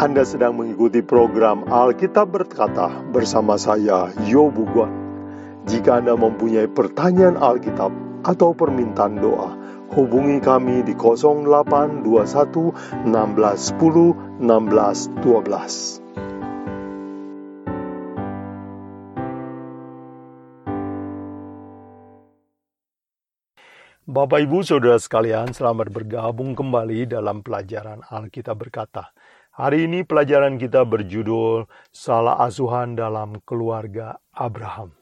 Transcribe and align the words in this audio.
Anda 0.00 0.24
sedang 0.24 0.56
mengikuti 0.56 1.04
program 1.04 1.68
Alkitab 1.68 2.32
Berkata 2.32 2.88
bersama 3.12 3.60
saya, 3.60 4.08
Yobu 4.24 4.64
Guan. 4.72 4.88
Jika 5.68 6.00
Anda 6.00 6.16
mempunyai 6.16 6.72
pertanyaan 6.72 7.36
Alkitab 7.36 7.92
atau 8.24 8.56
permintaan 8.56 9.20
doa, 9.20 9.52
hubungi 9.92 10.40
kami 10.40 10.80
di 10.88 10.96
0821 10.96 12.00
1610 13.12 14.40
1612. 14.40 16.00
Bapak 24.08 24.48
Ibu 24.48 24.64
Saudara 24.64 24.96
sekalian, 24.96 25.52
selamat 25.52 25.92
bergabung 25.92 26.56
kembali 26.56 27.04
dalam 27.04 27.44
pelajaran 27.44 28.00
Alkitab 28.08 28.56
berkata. 28.64 29.12
Hari 29.60 29.92
ini 29.92 30.08
pelajaran 30.08 30.56
kita 30.56 30.88
berjudul 30.88 31.68
Salah 31.92 32.40
Asuhan 32.48 32.96
dalam 32.96 33.44
Keluarga 33.44 34.16
Abraham. 34.32 34.96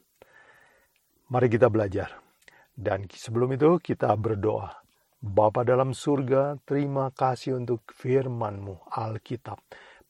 Mari 1.31 1.47
kita 1.47 1.71
belajar. 1.71 2.19
Dan 2.75 3.07
sebelum 3.07 3.55
itu 3.55 3.79
kita 3.79 4.11
berdoa. 4.19 4.83
Bapa 5.23 5.63
dalam 5.63 5.95
surga, 5.95 6.59
terima 6.67 7.15
kasih 7.15 7.55
untuk 7.55 7.87
firman-Mu, 7.95 8.91
Alkitab. 8.99 9.63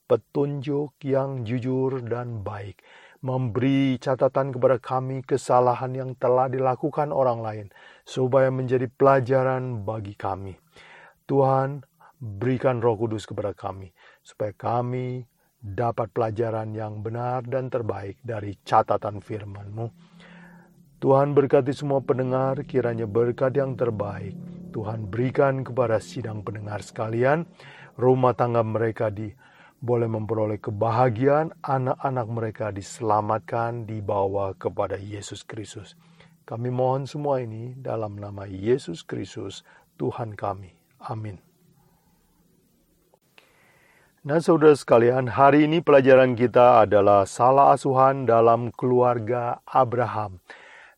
Petunjuk 0.09 0.97
yang 1.05 1.45
jujur 1.45 2.01
dan 2.01 2.41
baik. 2.41 2.81
Memberi 3.21 4.01
catatan 4.01 4.49
kepada 4.49 4.81
kami 4.81 5.21
kesalahan 5.29 5.93
yang 5.93 6.17
telah 6.17 6.49
dilakukan 6.49 7.13
orang 7.13 7.45
lain. 7.45 7.67
Supaya 8.01 8.49
menjadi 8.49 8.89
pelajaran 8.89 9.85
bagi 9.85 10.17
kami. 10.17 10.57
Tuhan, 11.29 11.85
berikan 12.19 12.83
roh 12.83 12.99
kudus 12.99 13.23
kepada 13.23 13.55
kami 13.55 13.95
supaya 14.19 14.51
kami 14.51 15.23
dapat 15.59 16.11
pelajaran 16.11 16.71
yang 16.71 17.03
benar 17.03 17.43
dan 17.47 17.67
terbaik 17.67 18.19
dari 18.23 18.55
catatan 18.63 19.19
firman-Mu. 19.19 19.87
Tuhan 20.99 21.31
berkati 21.31 21.71
semua 21.71 22.03
pendengar, 22.03 22.59
kiranya 22.67 23.07
berkat 23.07 23.55
yang 23.55 23.79
terbaik. 23.79 24.35
Tuhan 24.75 25.07
berikan 25.07 25.63
kepada 25.63 25.99
sidang 26.03 26.43
pendengar 26.43 26.83
sekalian, 26.83 27.47
rumah 27.95 28.35
tangga 28.35 28.63
mereka 28.63 29.07
di 29.07 29.31
boleh 29.79 30.11
memperoleh 30.11 30.59
kebahagiaan, 30.59 31.55
anak-anak 31.63 32.27
mereka 32.27 32.65
diselamatkan, 32.75 33.87
dibawa 33.87 34.51
kepada 34.59 34.99
Yesus 34.99 35.47
Kristus. 35.47 35.95
Kami 36.43 36.67
mohon 36.67 37.07
semua 37.07 37.39
ini 37.39 37.79
dalam 37.79 38.19
nama 38.19 38.43
Yesus 38.43 39.07
Kristus, 39.07 39.63
Tuhan 39.95 40.35
kami. 40.35 40.75
Amin. 41.07 41.48
Nah, 44.19 44.43
saudara 44.43 44.75
sekalian, 44.75 45.31
hari 45.31 45.63
ini 45.63 45.79
pelajaran 45.79 46.35
kita 46.35 46.83
adalah 46.83 47.23
salah 47.23 47.71
asuhan 47.71 48.27
dalam 48.27 48.67
keluarga 48.75 49.63
Abraham. 49.63 50.43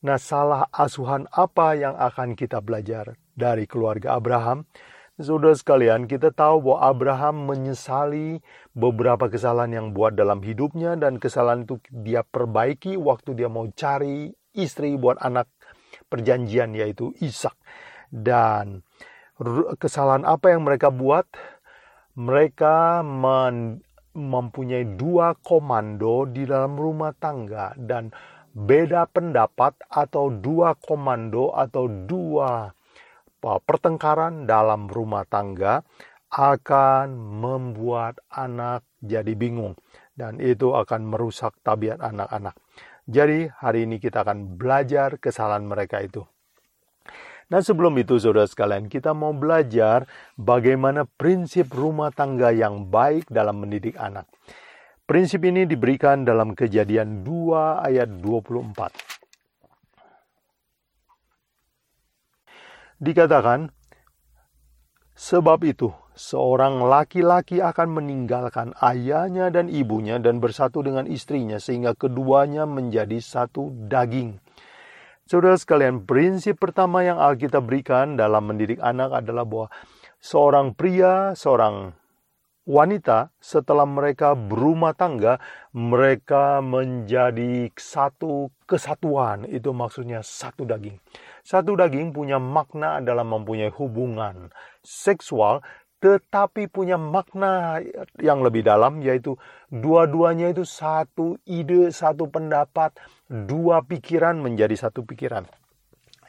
Nah, 0.01 0.17
salah 0.17 0.65
asuhan 0.73 1.29
apa 1.29 1.77
yang 1.77 1.93
akan 2.01 2.33
kita 2.33 2.65
belajar 2.65 3.13
dari 3.37 3.69
keluarga 3.69 4.17
Abraham? 4.17 4.65
Saudara 5.21 5.53
sekalian, 5.53 6.09
kita 6.09 6.33
tahu 6.33 6.65
bahwa 6.65 6.81
Abraham 6.81 7.45
menyesali 7.45 8.41
beberapa 8.73 9.29
kesalahan 9.29 9.69
yang 9.69 9.87
buat 9.93 10.17
dalam 10.17 10.41
hidupnya 10.41 10.97
dan 10.97 11.21
kesalahan 11.21 11.69
itu 11.69 11.77
dia 11.93 12.25
perbaiki 12.25 12.97
waktu 12.97 13.37
dia 13.37 13.53
mau 13.53 13.69
cari 13.77 14.33
istri 14.57 14.97
buat 14.97 15.21
anak 15.21 15.45
perjanjian 16.09 16.73
yaitu 16.73 17.13
Ishak. 17.21 17.53
Dan 18.09 18.81
kesalahan 19.77 20.25
apa 20.25 20.57
yang 20.57 20.65
mereka 20.65 20.89
buat? 20.89 21.29
Mereka 22.17 22.99
men, 23.05 23.79
mempunyai 24.11 24.99
dua 24.99 25.35
komando 25.39 26.27
di 26.27 26.43
dalam 26.43 26.75
rumah 26.75 27.15
tangga 27.15 27.71
dan 27.79 28.11
beda 28.51 29.07
pendapat 29.07 29.79
atau 29.87 30.27
dua 30.27 30.75
komando 30.75 31.55
atau 31.55 31.87
dua 31.87 32.67
pertengkaran 33.41 34.43
dalam 34.43 34.91
rumah 34.91 35.23
tangga 35.25 35.81
akan 36.31 37.15
membuat 37.15 38.19
anak 38.31 38.87
jadi 39.03 39.35
bingung 39.35 39.75
dan 40.15 40.39
itu 40.39 40.71
akan 40.71 41.07
merusak 41.07 41.55
tabiat 41.63 41.99
anak-anak. 41.99 42.55
Jadi 43.09 43.49
hari 43.49 43.89
ini 43.89 43.97
kita 43.97 44.23
akan 44.23 44.55
belajar 44.55 45.17
kesalahan 45.17 45.65
mereka 45.65 45.99
itu. 45.99 46.23
Nah 47.51 47.59
sebelum 47.59 47.99
itu 47.99 48.15
saudara 48.15 48.47
sekalian 48.47 48.87
kita 48.87 49.11
mau 49.11 49.35
belajar 49.35 50.07
bagaimana 50.39 51.03
prinsip 51.03 51.67
rumah 51.75 52.07
tangga 52.15 52.55
yang 52.55 52.87
baik 52.87 53.27
dalam 53.27 53.59
mendidik 53.59 53.99
anak. 53.99 54.23
Prinsip 55.03 55.43
ini 55.43 55.67
diberikan 55.67 56.23
dalam 56.23 56.55
kejadian 56.55 57.27
2 57.27 57.83
ayat 57.83 58.07
24. 58.23 59.11
Dikatakan, 63.03 63.75
sebab 65.11 65.59
itu 65.67 65.91
seorang 66.15 66.87
laki-laki 66.87 67.59
akan 67.59 67.99
meninggalkan 67.99 68.71
ayahnya 68.79 69.51
dan 69.51 69.67
ibunya 69.67 70.15
dan 70.23 70.39
bersatu 70.39 70.79
dengan 70.79 71.03
istrinya 71.03 71.59
sehingga 71.59 71.99
keduanya 71.99 72.63
menjadi 72.63 73.19
satu 73.19 73.75
daging. 73.91 74.39
Saudara 75.29 75.55
sekalian, 75.55 76.03
prinsip 76.03 76.57
pertama 76.57 77.05
yang 77.05 77.21
Alkitab 77.21 77.63
berikan 77.69 78.17
dalam 78.17 78.51
mendidik 78.51 78.81
anak 78.81 79.21
adalah 79.21 79.45
bahwa 79.45 79.67
seorang 80.17 80.73
pria, 80.73 81.37
seorang 81.37 81.93
wanita 82.65 83.33
setelah 83.41 83.85
mereka 83.89 84.33
berumah 84.33 84.93
tangga, 84.93 85.41
mereka 85.73 86.61
menjadi 86.61 87.69
satu 87.73 88.49
kesatuan. 88.65 89.45
Itu 89.49 89.73
maksudnya 89.73 90.25
satu 90.25 90.65
daging. 90.65 90.97
Satu 91.41 91.73
daging 91.73 92.13
punya 92.13 92.37
makna 92.37 93.01
dalam 93.01 93.33
mempunyai 93.33 93.73
hubungan 93.73 94.53
seksual 94.85 95.61
tetapi 96.01 96.65
punya 96.65 96.97
makna 96.97 97.77
yang 98.17 98.41
lebih 98.41 98.65
dalam 98.65 99.05
yaitu 99.05 99.37
dua-duanya 99.69 100.49
itu 100.49 100.65
satu 100.65 101.37
ide, 101.45 101.93
satu 101.93 102.25
pendapat, 102.25 102.97
dua 103.31 103.79
pikiran 103.87 104.43
menjadi 104.43 104.75
satu 104.75 105.07
pikiran. 105.07 105.47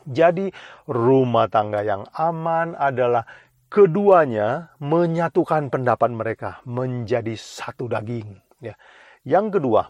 Jadi 0.06 0.50
rumah 0.86 1.50
tangga 1.50 1.82
yang 1.82 2.06
aman 2.14 2.78
adalah 2.78 3.26
keduanya 3.66 4.70
menyatukan 4.78 5.70
pendapat 5.70 6.10
mereka 6.14 6.62
menjadi 6.62 7.34
satu 7.34 7.90
daging. 7.90 8.38
Ya. 8.62 8.78
Yang 9.26 9.58
kedua, 9.58 9.82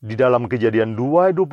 di 0.00 0.16
dalam 0.16 0.48
kejadian 0.48 0.96
2.25 0.96 1.44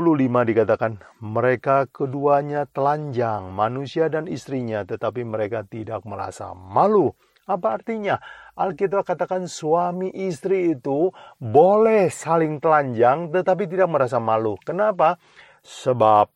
dikatakan, 0.47 1.03
mereka 1.19 1.83
keduanya 1.91 2.63
telanjang, 2.71 3.51
manusia 3.51 4.07
dan 4.07 4.23
istrinya, 4.31 4.87
tetapi 4.87 5.27
mereka 5.27 5.67
tidak 5.67 6.07
merasa 6.07 6.55
malu. 6.55 7.11
Apa 7.47 7.79
artinya? 7.79 8.19
Alkitab 8.59 9.07
katakan 9.07 9.47
suami 9.47 10.11
istri 10.11 10.75
itu 10.75 11.15
boleh 11.39 12.11
saling 12.11 12.59
telanjang 12.59 13.31
tetapi 13.31 13.71
tidak 13.71 13.87
merasa 13.87 14.19
malu. 14.19 14.59
Kenapa? 14.59 15.15
Sebab 15.63 16.27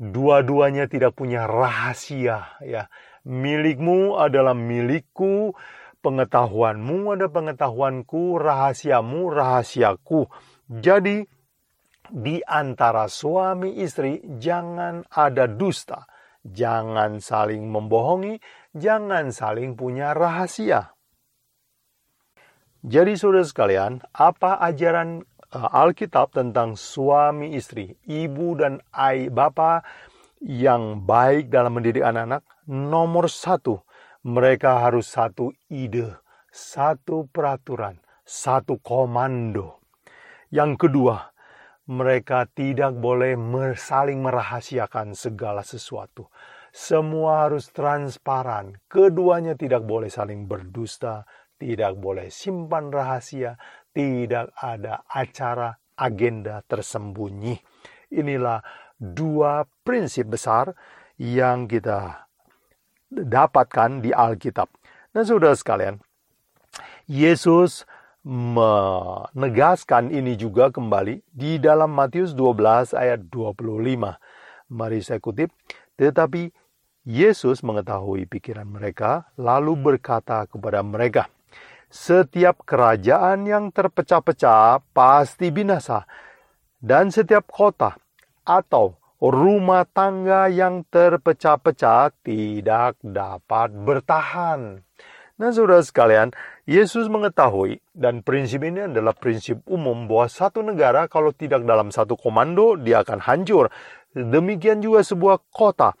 dua-duanya 0.00 0.88
tidak 0.88 1.12
punya 1.16 1.44
rahasia 1.44 2.56
ya. 2.64 2.88
Milikmu 3.26 4.16
adalah 4.16 4.54
milikku, 4.54 5.52
pengetahuanmu 6.00 7.18
ada 7.18 7.26
pengetahuanku, 7.26 8.38
rahasiamu 8.38 9.26
rahasiaku. 9.34 10.30
Jadi 10.70 11.26
di 12.06 12.38
antara 12.46 13.10
suami 13.10 13.82
istri 13.82 14.22
jangan 14.38 15.02
ada 15.10 15.50
dusta, 15.50 16.06
jangan 16.46 17.18
saling 17.18 17.66
membohongi, 17.66 18.38
jangan 18.76 19.32
saling 19.32 19.74
punya 19.74 20.12
rahasia. 20.12 20.92
Jadi 22.86 23.18
saudara 23.18 23.42
sekalian, 23.42 23.98
apa 24.14 24.62
ajaran 24.62 25.26
uh, 25.50 25.68
Alkitab 25.74 26.30
tentang 26.30 26.78
suami 26.78 27.58
istri, 27.58 27.98
ibu 28.06 28.54
dan 28.54 28.78
ayah 28.94 29.32
bapak 29.32 29.82
yang 30.44 31.02
baik 31.02 31.50
dalam 31.50 31.74
mendidik 31.74 32.06
anak-anak? 32.06 32.46
Nomor 32.70 33.26
satu, 33.26 33.82
mereka 34.22 34.86
harus 34.86 35.10
satu 35.10 35.50
ide, 35.66 36.14
satu 36.52 37.26
peraturan, 37.26 37.98
satu 38.22 38.78
komando. 38.78 39.82
Yang 40.54 40.86
kedua, 40.86 41.34
mereka 41.90 42.46
tidak 42.50 42.94
boleh 42.98 43.34
saling 43.74 44.22
merahasiakan 44.22 45.14
segala 45.14 45.62
sesuatu. 45.62 46.30
Semua 46.76 47.48
harus 47.48 47.72
transparan. 47.72 48.76
Keduanya 48.84 49.56
tidak 49.56 49.88
boleh 49.88 50.12
saling 50.12 50.44
berdusta, 50.44 51.24
tidak 51.56 51.96
boleh 51.96 52.28
simpan 52.28 52.92
rahasia, 52.92 53.56
tidak 53.96 54.52
ada 54.60 55.00
acara 55.08 55.72
agenda 55.96 56.60
tersembunyi. 56.68 57.56
Inilah 58.12 58.60
dua 58.92 59.64
prinsip 59.64 60.28
besar 60.36 60.76
yang 61.16 61.64
kita 61.64 62.28
dapatkan 63.08 64.04
di 64.04 64.12
Alkitab. 64.12 64.68
Dan 65.16 65.24
saudara 65.24 65.56
sekalian, 65.56 65.96
Yesus 67.08 67.88
menegaskan 68.20 70.12
ini 70.12 70.36
juga 70.36 70.68
kembali 70.68 71.24
di 71.32 71.56
dalam 71.56 71.88
Matius 71.96 72.36
12 72.36 72.92
ayat 72.92 73.32
25. 73.32 73.64
Mari 74.76 74.98
saya 75.00 75.22
kutip, 75.24 75.48
tetapi 75.96 76.65
Yesus 77.06 77.62
mengetahui 77.62 78.26
pikiran 78.26 78.66
mereka 78.66 79.30
lalu 79.38 79.78
berkata 79.78 80.42
kepada 80.50 80.82
mereka, 80.82 81.30
setiap 81.86 82.66
kerajaan 82.66 83.46
yang 83.46 83.70
terpecah-pecah 83.70 84.82
pasti 84.90 85.54
binasa 85.54 86.02
dan 86.82 87.14
setiap 87.14 87.46
kota 87.46 87.94
atau 88.42 88.98
rumah 89.22 89.86
tangga 89.86 90.50
yang 90.50 90.82
terpecah-pecah 90.90 92.10
tidak 92.26 92.98
dapat 92.98 93.70
bertahan. 93.70 94.82
Nah, 95.36 95.52
saudara 95.52 95.86
sekalian, 95.86 96.34
Yesus 96.66 97.06
mengetahui 97.06 97.78
dan 97.94 98.26
prinsip 98.26 98.66
ini 98.66 98.88
adalah 98.88 99.14
prinsip 99.14 99.62
umum 99.70 100.10
bahwa 100.10 100.26
satu 100.26 100.58
negara 100.64 101.06
kalau 101.06 101.30
tidak 101.30 101.62
dalam 101.62 101.94
satu 101.94 102.18
komando 102.18 102.74
dia 102.74 103.06
akan 103.06 103.22
hancur. 103.22 103.70
Demikian 104.10 104.82
juga 104.82 105.06
sebuah 105.06 105.44
kota. 105.54 105.94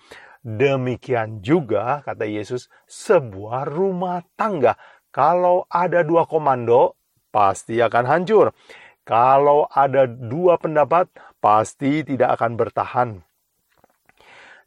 Demikian 0.46 1.42
juga 1.42 2.06
kata 2.06 2.22
Yesus 2.22 2.70
sebuah 2.86 3.66
rumah 3.66 4.22
tangga. 4.38 4.78
Kalau 5.10 5.66
ada 5.66 6.06
dua 6.06 6.22
komando 6.22 6.94
pasti 7.34 7.82
akan 7.82 8.04
hancur. 8.06 8.54
Kalau 9.02 9.66
ada 9.66 10.06
dua 10.06 10.54
pendapat 10.54 11.10
pasti 11.42 12.06
tidak 12.06 12.38
akan 12.38 12.52
bertahan. 12.54 13.10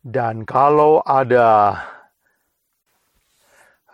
Dan 0.03 0.43
kalau 0.43 0.99
ada 0.99 1.79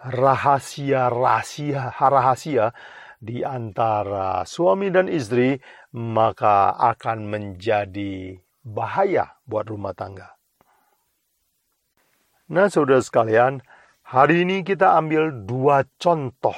rahasia-rahasia 0.10 1.94
rahasia 1.98 2.74
di 3.22 3.42
antara 3.42 4.42
suami 4.46 4.90
dan 4.90 5.06
istri, 5.06 5.58
maka 5.98 6.74
akan 6.78 7.30
menjadi 7.30 8.38
bahaya 8.62 9.38
buat 9.46 9.70
rumah 9.70 9.94
tangga. 9.98 10.35
Nah, 12.46 12.70
saudara 12.70 13.02
sekalian, 13.02 13.58
hari 14.06 14.46
ini 14.46 14.62
kita 14.62 14.94
ambil 15.02 15.34
dua 15.50 15.82
contoh 15.98 16.54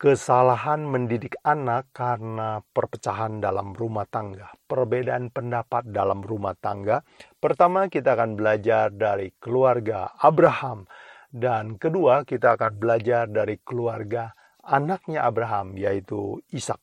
kesalahan 0.00 0.88
mendidik 0.88 1.36
anak 1.44 1.92
karena 1.92 2.64
perpecahan 2.72 3.36
dalam 3.36 3.76
rumah 3.76 4.08
tangga, 4.08 4.48
perbedaan 4.64 5.28
pendapat 5.28 5.92
dalam 5.92 6.24
rumah 6.24 6.56
tangga. 6.56 7.04
Pertama, 7.36 7.92
kita 7.92 8.16
akan 8.16 8.40
belajar 8.40 8.88
dari 8.88 9.36
keluarga 9.36 10.16
Abraham 10.16 10.88
dan 11.28 11.76
kedua, 11.76 12.24
kita 12.24 12.56
akan 12.56 12.80
belajar 12.80 13.28
dari 13.28 13.60
keluarga 13.60 14.32
anaknya 14.64 15.28
Abraham, 15.28 15.76
yaitu 15.76 16.40
Ishak. 16.48 16.80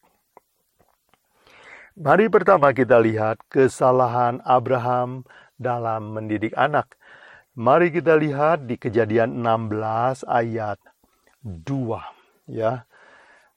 Mari 1.97 2.29
pertama 2.29 2.77
kita 2.77 3.01
lihat 3.01 3.41
kesalahan 3.49 4.37
Abraham 4.45 5.25
dalam 5.57 6.13
mendidik 6.13 6.53
anak. 6.53 6.93
Mari 7.53 7.93
kita 7.93 8.17
lihat 8.17 8.65
di 8.65 8.81
Kejadian 8.81 9.37
16 9.45 10.25
ayat 10.25 10.81
2 11.45 12.49
ya. 12.49 12.89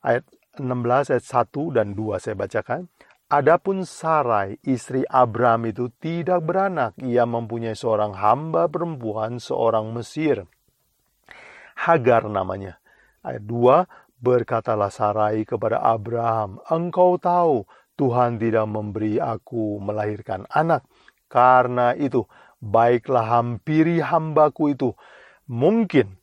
Ayat 0.05 0.29
16 0.61 1.17
ayat 1.17 1.25
1 1.25 1.73
dan 1.73 1.97
2 1.97 2.21
saya 2.21 2.37
bacakan. 2.37 2.93
Adapun 3.33 3.89
Sarai, 3.89 4.61
istri 4.69 5.01
Abraham 5.09 5.73
itu 5.73 5.89
tidak 5.97 6.45
beranak. 6.45 6.93
Ia 7.01 7.25
mempunyai 7.25 7.73
seorang 7.73 8.13
hamba 8.21 8.69
perempuan, 8.69 9.41
seorang 9.41 9.89
Mesir. 9.97 10.45
Hagar 11.89 12.29
namanya. 12.29 12.77
Ayat 13.25 13.49
2, 13.49 14.21
berkatalah 14.21 14.93
Sarai 14.93 15.49
kepada 15.49 15.81
Abraham, 15.81 16.61
engkau 16.69 17.17
tahu 17.17 17.65
Tuhan 17.97 18.37
tidak 18.37 18.69
memberi 18.69 19.17
aku 19.17 19.81
melahirkan 19.81 20.45
anak. 20.53 20.85
Karena 21.33 21.97
itu, 21.97 22.29
baiklah 22.67 23.25
hampiri 23.41 24.03
hambaku 24.03 24.75
itu. 24.75 24.91
Mungkin 25.47 26.19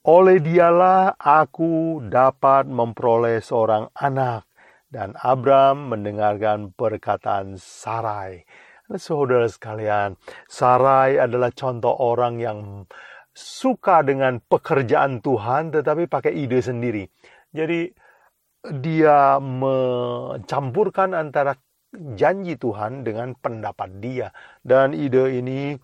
oleh 0.00 0.40
dialah 0.40 1.12
aku 1.20 2.00
dapat 2.08 2.64
memperoleh 2.70 3.44
seorang 3.44 3.92
anak. 3.92 4.48
Dan 4.90 5.14
Abraham 5.22 5.94
mendengarkan 5.94 6.74
perkataan 6.74 7.54
Sarai. 7.54 8.42
Saudara 8.98 9.46
sekalian, 9.46 10.18
Sarai 10.50 11.14
adalah 11.14 11.54
contoh 11.54 11.94
orang 11.94 12.42
yang 12.42 12.58
suka 13.30 14.02
dengan 14.02 14.42
pekerjaan 14.42 15.22
Tuhan 15.22 15.70
tetapi 15.70 16.10
pakai 16.10 16.34
ide 16.34 16.58
sendiri. 16.58 17.06
Jadi 17.54 17.86
dia 18.82 19.38
mencampurkan 19.38 21.14
antara 21.14 21.54
janji 21.92 22.54
Tuhan 22.54 23.02
dengan 23.02 23.34
pendapat 23.34 23.98
dia 23.98 24.30
dan 24.62 24.94
ide 24.94 25.42
ini 25.42 25.74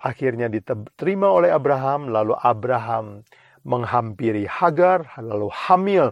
akhirnya 0.00 0.48
diterima 0.48 1.28
oleh 1.28 1.52
Abraham 1.52 2.08
lalu 2.08 2.34
Abraham 2.40 3.22
menghampiri 3.68 4.48
Hagar 4.48 5.20
lalu 5.20 5.52
hamil 5.52 6.04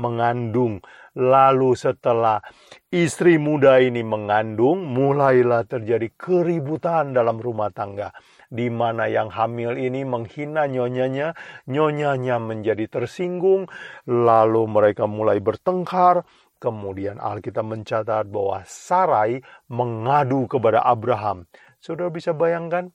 mengandung 0.00 0.80
lalu 1.12 1.76
setelah 1.76 2.40
istri 2.88 3.36
muda 3.36 3.76
ini 3.84 4.00
mengandung 4.00 4.88
mulailah 4.88 5.68
terjadi 5.68 6.08
keributan 6.16 7.12
dalam 7.12 7.36
rumah 7.36 7.68
tangga 7.68 8.16
di 8.52 8.68
mana 8.68 9.08
yang 9.08 9.32
hamil 9.32 9.80
ini 9.80 10.04
menghina 10.04 10.68
nyonyanya, 10.68 11.32
nyonyanya 11.64 12.36
menjadi 12.36 12.84
tersinggung, 12.84 13.64
lalu 14.04 14.68
mereka 14.68 15.08
mulai 15.08 15.40
bertengkar. 15.40 16.28
Kemudian 16.62 17.18
Alkitab 17.18 17.66
mencatat 17.66 18.30
bahwa 18.30 18.62
Sarai 18.62 19.42
mengadu 19.66 20.46
kepada 20.46 20.78
Abraham. 20.86 21.50
Saudara 21.82 22.06
bisa 22.14 22.30
bayangkan? 22.30 22.94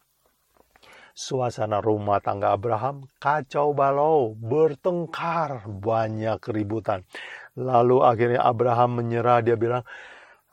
Suasana 1.11 1.83
rumah 1.83 2.23
tangga 2.23 2.55
Abraham 2.55 3.11
kacau 3.19 3.75
balau, 3.75 4.31
bertengkar, 4.39 5.67
banyak 5.67 6.39
keributan. 6.39 7.03
Lalu 7.59 8.07
akhirnya 8.07 8.47
Abraham 8.47 9.03
menyerah, 9.03 9.43
dia 9.43 9.59
bilang, 9.59 9.83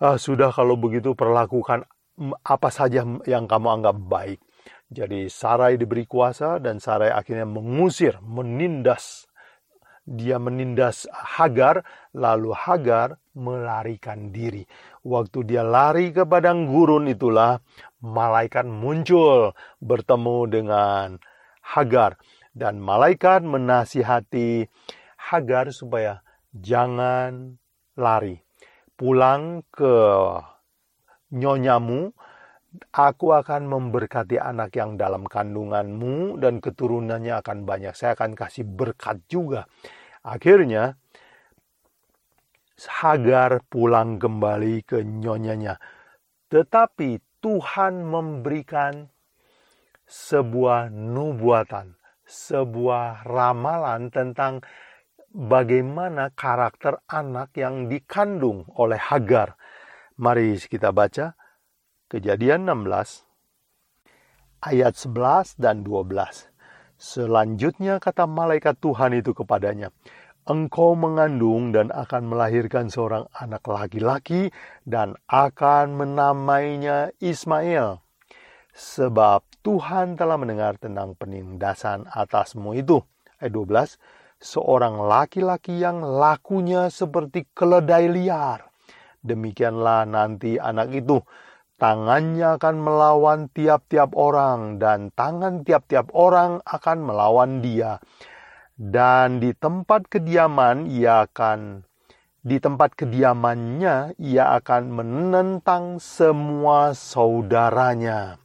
ah, 0.02 0.18
sudah 0.18 0.50
kalau 0.50 0.74
begitu 0.74 1.14
perlakukan 1.14 1.86
apa 2.42 2.68
saja 2.74 3.06
yang 3.30 3.46
kamu 3.46 3.68
anggap 3.78 3.94
baik. 3.94 4.40
Jadi 4.90 5.30
Sarai 5.30 5.78
diberi 5.78 6.02
kuasa 6.10 6.58
dan 6.58 6.82
Sarai 6.82 7.14
akhirnya 7.14 7.46
mengusir, 7.46 8.18
menindas. 8.26 9.30
Dia 10.04 10.36
menindas 10.36 11.08
Hagar, 11.08 11.80
lalu 12.12 12.52
Hagar 12.52 13.16
melarikan 13.32 14.28
diri. 14.28 14.68
Waktu 15.00 15.48
dia 15.48 15.64
lari 15.64 16.12
ke 16.12 16.28
padang 16.28 16.68
gurun 16.68 17.08
itulah 17.08 17.64
malaikat 18.04 18.68
muncul 18.68 19.56
bertemu 19.80 20.38
dengan 20.48 21.08
Hagar. 21.64 22.20
Dan 22.52 22.84
malaikat 22.84 23.42
menasihati 23.42 24.68
Hagar 25.16 25.72
supaya 25.72 26.20
jangan 26.52 27.56
lari. 27.96 28.44
Pulang 28.94 29.64
ke 29.72 29.96
nyonyamu 31.34 32.14
Aku 32.74 33.30
akan 33.30 33.70
memberkati 33.70 34.34
anak 34.34 34.74
yang 34.74 34.98
dalam 34.98 35.30
kandunganmu 35.30 36.42
dan 36.42 36.58
keturunannya 36.58 37.38
akan 37.38 37.62
banyak. 37.62 37.94
Saya 37.94 38.18
akan 38.18 38.34
kasih 38.34 38.66
berkat 38.66 39.22
juga. 39.30 39.70
Akhirnya 40.26 40.98
Hagar 42.74 43.62
pulang 43.70 44.18
kembali 44.18 44.82
ke 44.82 45.06
nyonyanya. 45.06 45.78
Tetapi 46.50 47.38
Tuhan 47.38 48.02
memberikan 48.02 49.06
sebuah 50.04 50.90
nubuatan, 50.90 51.94
sebuah 52.26 53.22
ramalan 53.22 54.10
tentang 54.10 54.66
bagaimana 55.30 56.34
karakter 56.34 56.98
anak 57.06 57.54
yang 57.54 57.86
dikandung 57.86 58.66
oleh 58.74 58.98
Hagar. 58.98 59.54
Mari 60.18 60.58
kita 60.58 60.90
baca 60.90 61.38
Kejadian 62.14 62.70
16 62.70 63.26
ayat 64.62 64.94
11 64.94 65.58
dan 65.58 65.82
12. 65.82 66.46
Selanjutnya 66.94 67.98
kata 67.98 68.30
malaikat 68.30 68.78
Tuhan 68.78 69.18
itu 69.18 69.34
kepadanya, 69.34 69.90
Engkau 70.46 70.94
mengandung 70.94 71.74
dan 71.74 71.90
akan 71.90 72.30
melahirkan 72.30 72.86
seorang 72.86 73.26
anak 73.34 73.66
laki-laki 73.66 74.54
dan 74.86 75.18
akan 75.26 75.98
menamainya 75.98 77.10
Ismail. 77.18 77.98
Sebab 78.70 79.42
Tuhan 79.66 80.14
telah 80.14 80.38
mendengar 80.38 80.78
tentang 80.78 81.18
penindasan 81.18 82.06
atasmu 82.14 82.78
itu. 82.78 83.02
Ayat 83.42 83.50
12. 83.50 83.98
Seorang 84.38 85.02
laki-laki 85.02 85.82
yang 85.82 85.98
lakunya 85.98 86.86
seperti 86.94 87.50
keledai 87.50 88.06
liar. 88.06 88.70
Demikianlah 89.18 90.06
nanti 90.06 90.62
anak 90.62 90.94
itu 90.94 91.18
Tangannya 91.74 92.56
akan 92.56 92.76
melawan 92.78 93.40
tiap-tiap 93.50 94.14
orang, 94.14 94.78
dan 94.78 95.10
tangan 95.12 95.66
tiap-tiap 95.66 96.14
orang 96.14 96.62
akan 96.62 96.98
melawan 97.02 97.60
dia. 97.60 97.98
dan 98.74 99.38
di 99.38 99.54
tempat 99.54 100.10
kediaman 100.10 100.90
ia 100.90 101.30
akan 101.30 101.86
di 102.44 102.60
tempat 102.60 102.92
kediamannya 102.98 104.18
ia 104.20 104.52
akan 104.60 104.82
menentang 104.92 105.96
semua 105.96 106.92
saudaranya. 106.92 108.36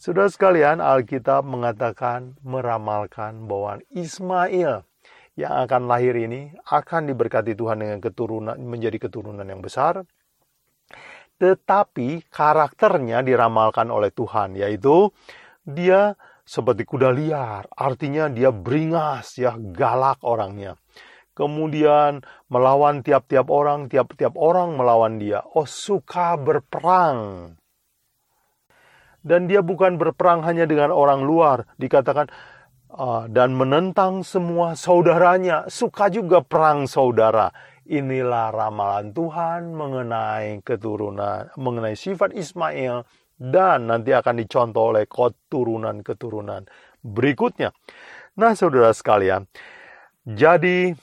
Sudah 0.00 0.32
sekalian, 0.32 0.80
Alkitab 0.80 1.44
mengatakan 1.44 2.34
meramalkan 2.40 3.44
bahwa 3.44 3.78
Ismail 3.92 4.82
yang 5.36 5.54
akan 5.62 5.86
lahir 5.86 6.16
ini 6.16 6.56
akan 6.66 7.12
diberkati 7.12 7.52
Tuhan 7.54 7.84
dengan 7.84 8.00
keturunan 8.00 8.56
menjadi 8.58 8.96
keturunan 8.96 9.44
yang 9.44 9.60
besar. 9.60 10.02
Tetapi 11.40 12.28
karakternya 12.28 13.24
diramalkan 13.24 13.88
oleh 13.88 14.12
Tuhan, 14.12 14.60
yaitu 14.60 15.08
dia 15.64 16.12
seperti 16.44 16.84
kuda 16.84 17.08
liar, 17.16 17.64
artinya 17.72 18.28
dia 18.28 18.52
beringas 18.52 19.40
ya, 19.40 19.56
galak 19.56 20.20
orangnya 20.20 20.76
kemudian 21.40 22.20
melawan 22.52 23.00
tiap-tiap 23.00 23.48
orang, 23.48 23.88
tiap-tiap 23.88 24.36
orang 24.36 24.76
melawan 24.76 25.16
dia. 25.16 25.40
Oh, 25.56 25.64
suka 25.64 26.36
berperang. 26.36 27.54
Dan 29.24 29.48
dia 29.48 29.64
bukan 29.64 29.96
berperang 29.96 30.44
hanya 30.44 30.68
dengan 30.68 30.92
orang 30.92 31.24
luar, 31.24 31.64
dikatakan 31.80 32.28
uh, 32.92 33.24
dan 33.28 33.56
menentang 33.56 34.20
semua 34.20 34.76
saudaranya, 34.76 35.64
suka 35.72 36.12
juga 36.12 36.44
perang 36.44 36.84
saudara. 36.84 37.52
Inilah 37.90 38.54
ramalan 38.54 39.10
Tuhan 39.10 39.74
mengenai 39.74 40.62
keturunan, 40.62 41.50
mengenai 41.58 41.98
sifat 41.98 42.30
Ismail 42.30 43.02
dan 43.34 43.90
nanti 43.90 44.14
akan 44.14 44.38
dicontoh 44.38 44.94
oleh 44.94 45.10
keturunan-keturunan 45.10 46.70
berikutnya. 47.02 47.74
Nah, 48.38 48.54
saudara 48.54 48.94
sekalian, 48.94 49.50
jadi 50.22 50.94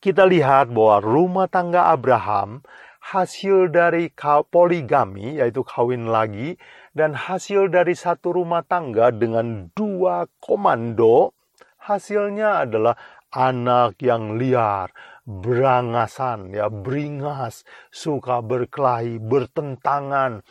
kita 0.00 0.24
lihat 0.24 0.72
bahwa 0.72 1.04
rumah 1.04 1.46
tangga 1.52 1.92
Abraham 1.92 2.64
hasil 3.12 3.68
dari 3.68 4.08
poligami, 4.48 5.44
yaitu 5.44 5.60
kawin 5.60 6.08
lagi, 6.08 6.56
dan 6.96 7.12
hasil 7.12 7.68
dari 7.68 7.92
satu 7.92 8.32
rumah 8.32 8.64
tangga 8.64 9.12
dengan 9.12 9.68
dua 9.76 10.24
komando, 10.40 11.36
hasilnya 11.84 12.64
adalah 12.64 12.96
anak 13.34 13.98
yang 13.98 14.38
liar, 14.38 14.94
berangasan, 15.22 16.50
ya 16.50 16.66
beringas, 16.66 17.62
suka 17.94 18.42
berkelahi, 18.42 19.22
bertentangan, 19.22 20.42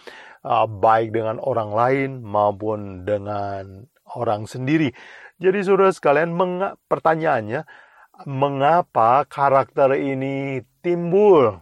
uh, 0.48 0.68
baik 0.68 1.12
dengan 1.12 1.38
orang 1.44 1.72
lain 1.76 2.10
maupun 2.24 3.04
dengan 3.04 3.88
orang 4.16 4.48
sendiri. 4.48 4.96
Jadi 5.42 5.60
saudara 5.66 5.92
sekalian, 5.92 6.38
pertanyaannya, 6.88 7.66
mengapa 8.30 9.26
karakter 9.26 9.98
ini 9.98 10.62
timbul? 10.86 11.60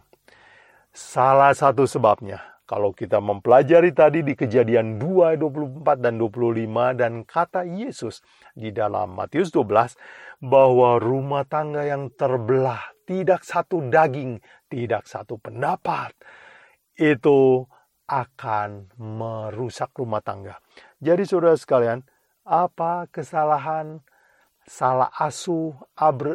Salah 0.90 1.56
satu 1.56 1.88
sebabnya, 1.88 2.44
kalau 2.70 2.94
kita 2.94 3.18
mempelajari 3.18 3.90
tadi 3.98 4.22
di 4.22 4.38
kejadian 4.38 5.02
2, 5.02 5.42
24 5.42 6.06
dan 6.06 6.22
25 6.22 6.94
dan 6.94 7.26
kata 7.26 7.66
Yesus 7.66 8.22
di 8.54 8.70
dalam 8.70 9.18
Matius 9.18 9.50
12 9.50 9.98
bahwa 10.46 11.02
rumah 11.02 11.50
tangga 11.50 11.82
yang 11.90 12.14
terbelah 12.14 12.94
tidak 13.10 13.42
satu 13.42 13.90
daging, 13.90 14.38
tidak 14.70 15.10
satu 15.10 15.42
pendapat 15.42 16.14
itu 16.94 17.66
akan 18.06 18.94
merusak 19.02 19.90
rumah 19.98 20.22
tangga. 20.22 20.62
Jadi 21.02 21.26
saudara 21.26 21.58
sekalian, 21.58 22.06
apa 22.46 23.10
kesalahan 23.10 24.06
salah 24.70 25.10
asuh 25.18 25.74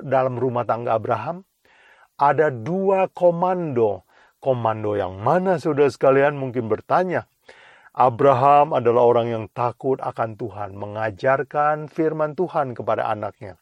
dalam 0.02 0.34
rumah 0.34 0.66
tangga 0.66 0.98
Abraham, 0.98 1.46
ada 2.18 2.50
dua 2.50 3.06
komando. 3.14 4.02
Komando 4.44 4.92
yang 4.92 5.24
mana 5.24 5.56
saudara 5.56 5.88
sekalian 5.88 6.36
mungkin 6.36 6.68
bertanya. 6.68 7.24
Abraham 7.96 8.76
adalah 8.76 9.08
orang 9.08 9.26
yang 9.32 9.44
takut 9.48 9.96
akan 10.04 10.36
Tuhan, 10.36 10.76
mengajarkan 10.76 11.88
firman 11.88 12.36
Tuhan 12.36 12.76
kepada 12.76 13.08
anaknya. 13.08 13.56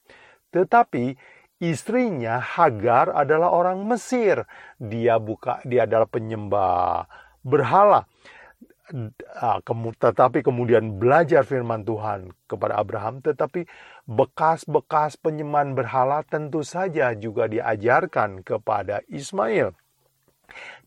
Tetapi 0.51 1.15
istrinya 1.63 2.43
Hagar 2.43 3.15
adalah 3.15 3.55
orang 3.55 3.87
Mesir. 3.87 4.43
Dia 4.83 5.23
buka 5.23 5.63
dia 5.63 5.87
adalah 5.87 6.11
penyembah 6.11 7.07
berhala. 7.47 8.11
Ah, 9.39 9.63
tetapi 9.63 10.43
kemudian 10.45 10.99
belajar 11.01 11.47
firman 11.47 11.87
Tuhan 11.87 12.35
kepada 12.51 12.77
Abraham, 12.77 13.23
tetapi 13.23 13.65
bekas-bekas 14.05 15.17
penyembahan 15.17 15.73
berhala 15.73 16.27
tentu 16.27 16.61
saja 16.67 17.15
juga 17.17 17.49
diajarkan 17.49 18.43
kepada 18.45 19.01
Ismail. 19.09 19.73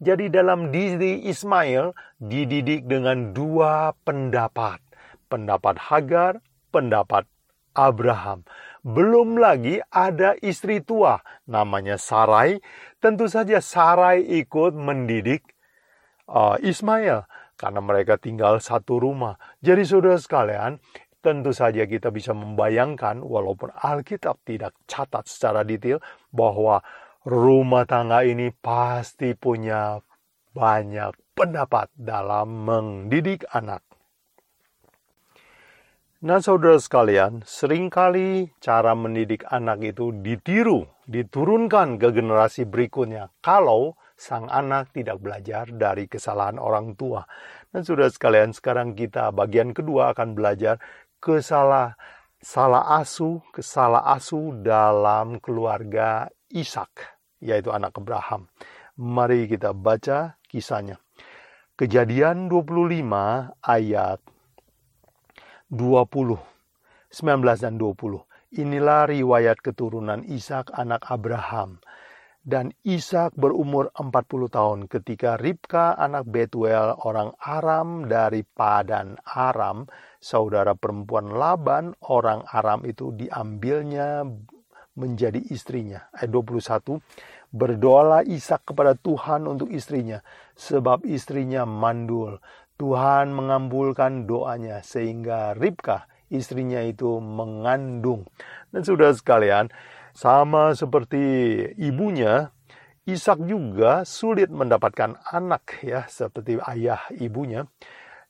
Jadi 0.02 0.28
dalam 0.32 0.74
diri 0.74 1.26
Ismail 1.28 1.96
dididik 2.20 2.86
dengan 2.90 3.32
dua 3.32 3.96
pendapat. 4.04 4.82
Pendapat 5.26 5.76
Hagar, 5.90 6.40
pendapat 6.70 7.26
Abraham. 7.76 8.48
Belum 8.86 9.36
lagi 9.36 9.84
ada 9.92 10.38
istri 10.40 10.80
tua 10.80 11.20
namanya 11.50 12.00
Sarai. 12.00 12.62
Tentu 13.04 13.28
saja 13.28 13.60
Sarai 13.60 14.24
ikut 14.24 14.74
mendidik 14.78 15.44
uh, 16.32 16.56
Ismail 16.62 17.28
karena 17.56 17.82
mereka 17.84 18.20
tinggal 18.20 18.60
satu 18.60 19.00
rumah. 19.00 19.40
Jadi 19.64 19.84
saudara 19.88 20.20
sekalian, 20.20 20.80
tentu 21.26 21.52
saja 21.56 21.90
kita 21.90 22.14
bisa 22.14 22.38
membayangkan 22.38 23.24
walaupun 23.24 23.74
Alkitab 23.74 24.38
tidak 24.46 24.78
catat 24.86 25.26
secara 25.26 25.66
detail 25.66 25.98
bahwa 26.30 26.86
rumah 27.26 27.90
tangga 27.90 28.22
ini 28.22 28.54
pasti 28.54 29.34
punya 29.34 29.98
banyak 30.54 31.12
pendapat 31.34 31.90
dalam 31.98 32.64
mendidik 32.64 33.44
anak. 33.50 33.82
Nah 36.26 36.42
saudara 36.42 36.80
sekalian, 36.80 37.44
sering 37.46 37.90
kali 37.90 38.50
cara 38.58 38.94
mendidik 38.98 39.46
anak 39.50 39.84
itu 39.84 40.10
ditiru, 40.10 40.86
diturunkan 41.06 42.02
ke 42.02 42.10
generasi 42.14 42.66
berikutnya. 42.66 43.30
Kalau 43.46 43.98
sang 44.16 44.48
anak 44.48 44.96
tidak 44.96 45.20
belajar 45.20 45.70
dari 45.70 46.08
kesalahan 46.08 46.56
orang 46.56 46.96
tua. 46.96 47.28
Dan 47.70 47.84
sudah 47.84 48.08
sekalian 48.08 48.56
sekarang 48.56 48.96
kita 48.96 49.36
bagian 49.36 49.76
kedua 49.76 50.16
akan 50.16 50.34
belajar 50.34 50.80
kesalah 51.20 52.00
salah 52.40 53.02
asuh, 53.02 53.44
kesalah 53.52 54.16
asuh 54.16 54.56
dalam 54.64 55.38
keluarga 55.44 56.32
Ishak, 56.56 57.15
yaitu 57.40 57.72
anak 57.72 57.96
Abraham. 57.98 58.48
Mari 58.96 59.48
kita 59.52 59.76
baca 59.76 60.40
kisahnya. 60.48 61.00
Kejadian 61.76 62.48
25 62.48 63.04
ayat 63.60 64.20
20, 65.68 66.40
19 67.12 67.64
dan 67.64 67.76
20. 67.76 68.24
Inilah 68.56 69.12
riwayat 69.12 69.60
keturunan 69.60 70.24
Ishak 70.24 70.72
anak 70.72 71.04
Abraham 71.12 71.84
dan 72.46 72.70
Ishak 72.86 73.34
berumur 73.34 73.90
40 73.98 74.54
tahun 74.54 74.80
ketika 74.86 75.34
Ribka 75.42 75.98
anak 75.98 76.30
Betuel 76.30 76.94
orang 77.02 77.34
Aram 77.42 78.06
dari 78.06 78.46
Padan 78.46 79.18
Aram, 79.26 79.90
saudara 80.22 80.78
perempuan 80.78 81.34
Laban 81.34 81.98
orang 82.06 82.46
Aram 82.46 82.86
itu 82.86 83.10
diambilnya 83.18 84.22
menjadi 84.96 85.44
istrinya. 85.52 86.08
Ayat 86.16 86.32
21, 86.32 87.04
berdoalah 87.52 88.24
Ishak 88.24 88.72
kepada 88.72 88.96
Tuhan 88.96 89.48
untuk 89.48 89.70
istrinya, 89.72 90.24
sebab 90.56 91.04
istrinya 91.08 91.68
mandul. 91.68 92.40
Tuhan 92.76 93.32
mengambulkan 93.32 94.28
doanya 94.28 94.84
sehingga 94.84 95.56
Ribka 95.56 96.12
istrinya 96.28 96.84
itu 96.84 97.24
mengandung. 97.24 98.28
Dan 98.74 98.84
sudah 98.84 99.16
sekalian, 99.16 99.72
sama 100.12 100.76
seperti 100.76 101.24
ibunya, 101.80 102.52
Ishak 103.06 103.46
juga 103.46 104.02
sulit 104.04 104.50
mendapatkan 104.50 105.16
anak 105.30 105.86
ya, 105.86 106.10
seperti 106.10 106.58
ayah 106.66 107.06
ibunya. 107.14 107.70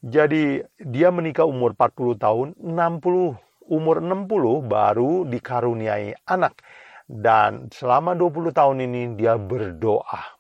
Jadi 0.06 0.62
dia 0.78 1.10
menikah 1.10 1.48
umur 1.48 1.74
40 1.74 2.20
tahun, 2.20 2.48
60 2.60 3.40
umur 3.70 4.02
60 4.02 4.66
baru 4.66 5.26
dikaruniai 5.28 6.14
anak. 6.26 6.62
Dan 7.06 7.70
selama 7.70 8.18
20 8.18 8.50
tahun 8.50 8.78
ini 8.90 9.02
dia 9.14 9.38
berdoa. 9.38 10.36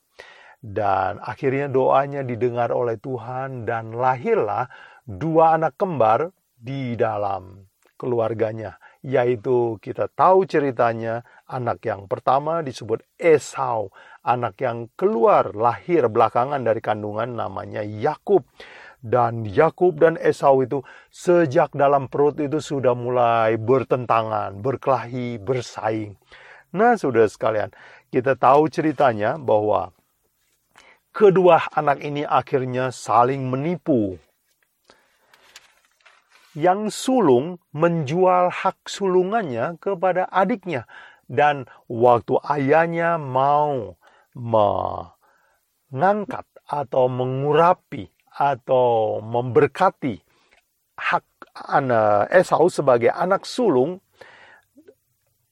Dan 0.57 1.21
akhirnya 1.21 1.69
doanya 1.69 2.25
didengar 2.25 2.73
oleh 2.73 2.97
Tuhan 2.97 3.69
dan 3.69 3.93
lahirlah 3.93 4.65
dua 5.05 5.53
anak 5.53 5.77
kembar 5.77 6.33
di 6.57 6.97
dalam 6.97 7.69
keluarganya 7.93 8.73
yaitu 9.05 9.77
kita 9.85 10.09
tahu 10.09 10.49
ceritanya 10.49 11.21
anak 11.45 11.85
yang 11.85 12.09
pertama 12.09 12.65
disebut 12.65 13.05
Esau, 13.21 13.93
anak 14.25 14.57
yang 14.65 14.89
keluar 14.97 15.53
lahir 15.53 16.09
belakangan 16.09 16.65
dari 16.65 16.81
kandungan 16.81 17.37
namanya 17.37 17.85
Yakub. 17.85 18.41
Dan 19.05 19.45
Yakub 19.45 20.01
dan 20.01 20.17
Esau 20.17 20.65
itu 20.65 20.81
sejak 21.13 21.77
dalam 21.77 22.09
perut 22.09 22.41
itu 22.41 22.57
sudah 22.57 22.97
mulai 22.97 23.53
bertentangan, 23.53 24.57
berkelahi, 24.65 25.37
bersaing. 25.37 26.17
Nah, 26.73 26.97
sudah 26.97 27.29
sekalian, 27.29 27.69
kita 28.09 28.33
tahu 28.33 28.65
ceritanya 28.65 29.37
bahwa 29.37 29.93
kedua 31.13 31.69
anak 31.77 32.01
ini 32.01 32.25
akhirnya 32.25 32.89
saling 32.89 33.45
menipu. 33.45 34.17
Yang 36.57 36.97
sulung 36.97 37.61
menjual 37.77 38.49
hak 38.49 38.89
sulungannya 38.89 39.77
kepada 39.77 40.25
adiknya, 40.33 40.89
dan 41.29 41.69
waktu 41.85 42.41
ayahnya 42.49 43.21
mau 43.21 44.01
mengangkat 44.33 45.13
atau 46.65 47.05
mengurapi 47.05 48.14
atau 48.35 49.23
memberkati 49.23 50.19
hak 50.99 51.25
anak 51.71 52.27
Esau 52.31 52.67
sebagai 52.67 53.11
anak 53.15 53.47
sulung, 53.47 54.03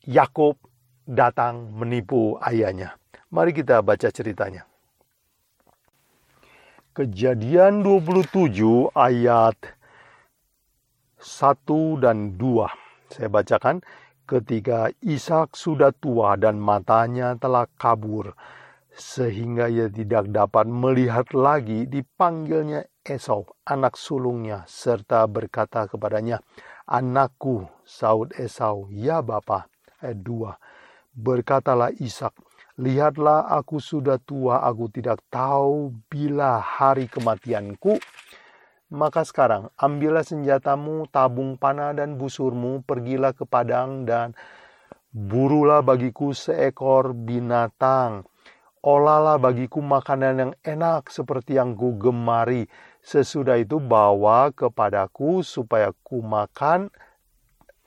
Yakub 0.04 0.60
datang 1.08 1.72
menipu 1.72 2.36
ayahnya. 2.44 3.00
Mari 3.32 3.56
kita 3.56 3.80
baca 3.80 4.12
ceritanya. 4.12 4.68
Kejadian 6.94 7.82
27 7.82 8.94
ayat 8.94 9.58
1 11.18 12.04
dan 12.04 12.38
2. 12.38 12.70
Saya 13.10 13.30
bacakan. 13.32 13.82
Ketika 14.24 14.88
Ishak 15.04 15.52
sudah 15.60 15.92
tua 15.92 16.40
dan 16.40 16.56
matanya 16.56 17.36
telah 17.36 17.68
kabur, 17.76 18.32
sehingga 18.94 19.66
ia 19.70 19.90
tidak 19.90 20.30
dapat 20.30 20.70
melihat 20.70 21.34
lagi 21.34 21.90
dipanggilnya 21.90 22.86
Esau, 23.04 23.44
anak 23.68 24.00
sulungnya, 24.00 24.64
serta 24.70 25.28
berkata 25.28 25.90
kepadanya, 25.90 26.40
Anakku, 26.88 27.68
saud 27.84 28.32
Esau, 28.38 28.88
ya 28.94 29.20
Bapa. 29.20 29.68
Ayat 30.00 30.24
2. 30.24 31.18
Berkatalah 31.20 31.92
Ishak, 32.00 32.32
Lihatlah 32.82 33.54
aku 33.54 33.78
sudah 33.78 34.18
tua, 34.18 34.66
aku 34.66 34.90
tidak 34.90 35.22
tahu 35.30 35.94
bila 36.10 36.58
hari 36.58 37.06
kematianku. 37.06 38.02
Maka 38.94 39.22
sekarang 39.26 39.70
ambillah 39.78 40.26
senjatamu, 40.26 41.06
tabung 41.10 41.58
panah 41.58 41.94
dan 41.94 42.18
busurmu, 42.18 42.82
pergilah 42.82 43.34
ke 43.38 43.46
padang 43.46 44.06
dan 44.10 44.34
burulah 45.14 45.86
bagiku 45.86 46.34
seekor 46.34 47.14
binatang 47.14 48.26
Olahlah 48.84 49.40
bagiku 49.40 49.80
makanan 49.80 50.34
yang 50.36 50.54
enak 50.60 51.08
seperti 51.08 51.56
yang 51.56 51.72
ku 51.72 51.96
gemari. 51.96 52.68
Sesudah 53.00 53.56
itu 53.56 53.80
bawa 53.80 54.52
kepadaku 54.52 55.40
supaya 55.40 55.96
ku 56.04 56.20
makan 56.20 56.92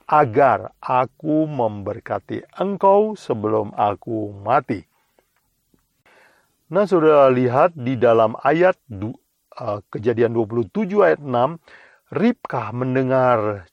agar 0.08 0.72
aku 0.80 1.44
memberkati 1.44 2.48
engkau 2.56 3.12
sebelum 3.12 3.76
aku 3.76 4.32
mati. 4.40 4.88
Nah, 6.72 6.88
sudah 6.88 7.28
lihat 7.28 7.76
di 7.76 8.00
dalam 8.00 8.32
ayat 8.40 8.80
uh, 8.90 9.78
kejadian 9.92 10.32
27 10.32 10.96
ayat 10.98 11.20
6, 11.22 11.60
Ribkah 12.10 12.72
mendengar 12.72 13.68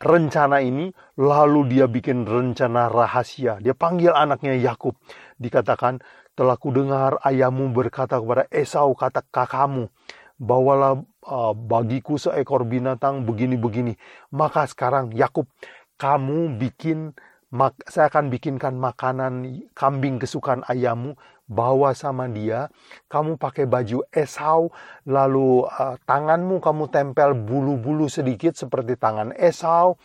rencana 0.00 0.64
ini, 0.64 0.90
lalu 1.18 1.76
dia 1.76 1.86
bikin 1.86 2.26
rencana 2.26 2.90
rahasia. 2.90 3.62
Dia 3.62 3.74
panggil 3.74 4.14
anaknya 4.14 4.54
Yakub. 4.58 4.98
Dikatakan, 5.38 6.02
telah 6.34 6.58
kudengar 6.58 7.22
ayahmu 7.22 7.70
berkata 7.70 8.18
kepada 8.18 8.44
Esau 8.50 8.90
kata 8.94 9.22
kakakmu, 9.30 9.90
bawalah 10.38 11.02
uh, 11.26 11.54
bagiku 11.54 12.18
seekor 12.18 12.66
binatang 12.66 13.22
begini-begini. 13.22 13.94
Maka 14.34 14.66
sekarang 14.66 15.14
Yakub, 15.14 15.46
kamu 15.94 16.58
bikin 16.58 17.14
mak, 17.54 17.78
saya 17.86 18.10
akan 18.10 18.34
bikinkan 18.34 18.74
makanan 18.74 19.62
kambing 19.78 20.18
kesukaan 20.18 20.66
ayahmu, 20.66 21.14
bawa 21.44 21.92
sama 21.92 22.24
dia. 22.26 22.72
Kamu 23.06 23.36
pakai 23.36 23.68
baju 23.68 24.02
Esau, 24.10 24.72
lalu 25.06 25.68
uh, 25.68 25.94
tanganmu 26.02 26.58
kamu 26.58 26.90
tempel 26.90 27.36
bulu-bulu 27.36 28.10
sedikit 28.10 28.58
seperti 28.58 28.98
tangan 28.98 29.30
Esau, 29.38 30.00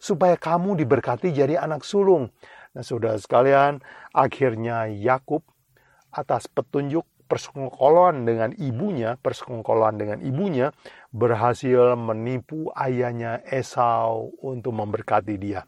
supaya 0.00 0.40
kamu 0.40 0.78
diberkati 0.80 1.36
jadi 1.36 1.60
anak 1.60 1.84
sulung. 1.84 2.32
Nah, 2.70 2.86
saudara 2.86 3.18
sekalian, 3.18 3.82
akhirnya 4.14 4.86
Yakub 4.86 5.42
atas 6.14 6.46
petunjuk 6.46 7.02
persekongkolan 7.30 8.26
dengan 8.26 8.50
ibunya, 8.58 9.14
persekongkolan 9.18 9.94
dengan 9.98 10.18
ibunya, 10.22 10.74
berhasil 11.14 11.94
menipu 11.94 12.70
ayahnya 12.74 13.42
Esau 13.46 14.34
untuk 14.42 14.74
memberkati 14.74 15.34
dia. 15.38 15.62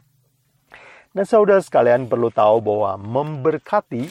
Nah, 1.15 1.23
saudara 1.23 1.63
sekalian 1.63 2.11
perlu 2.11 2.31
tahu 2.35 2.63
bahwa 2.63 2.99
memberkati 2.99 4.11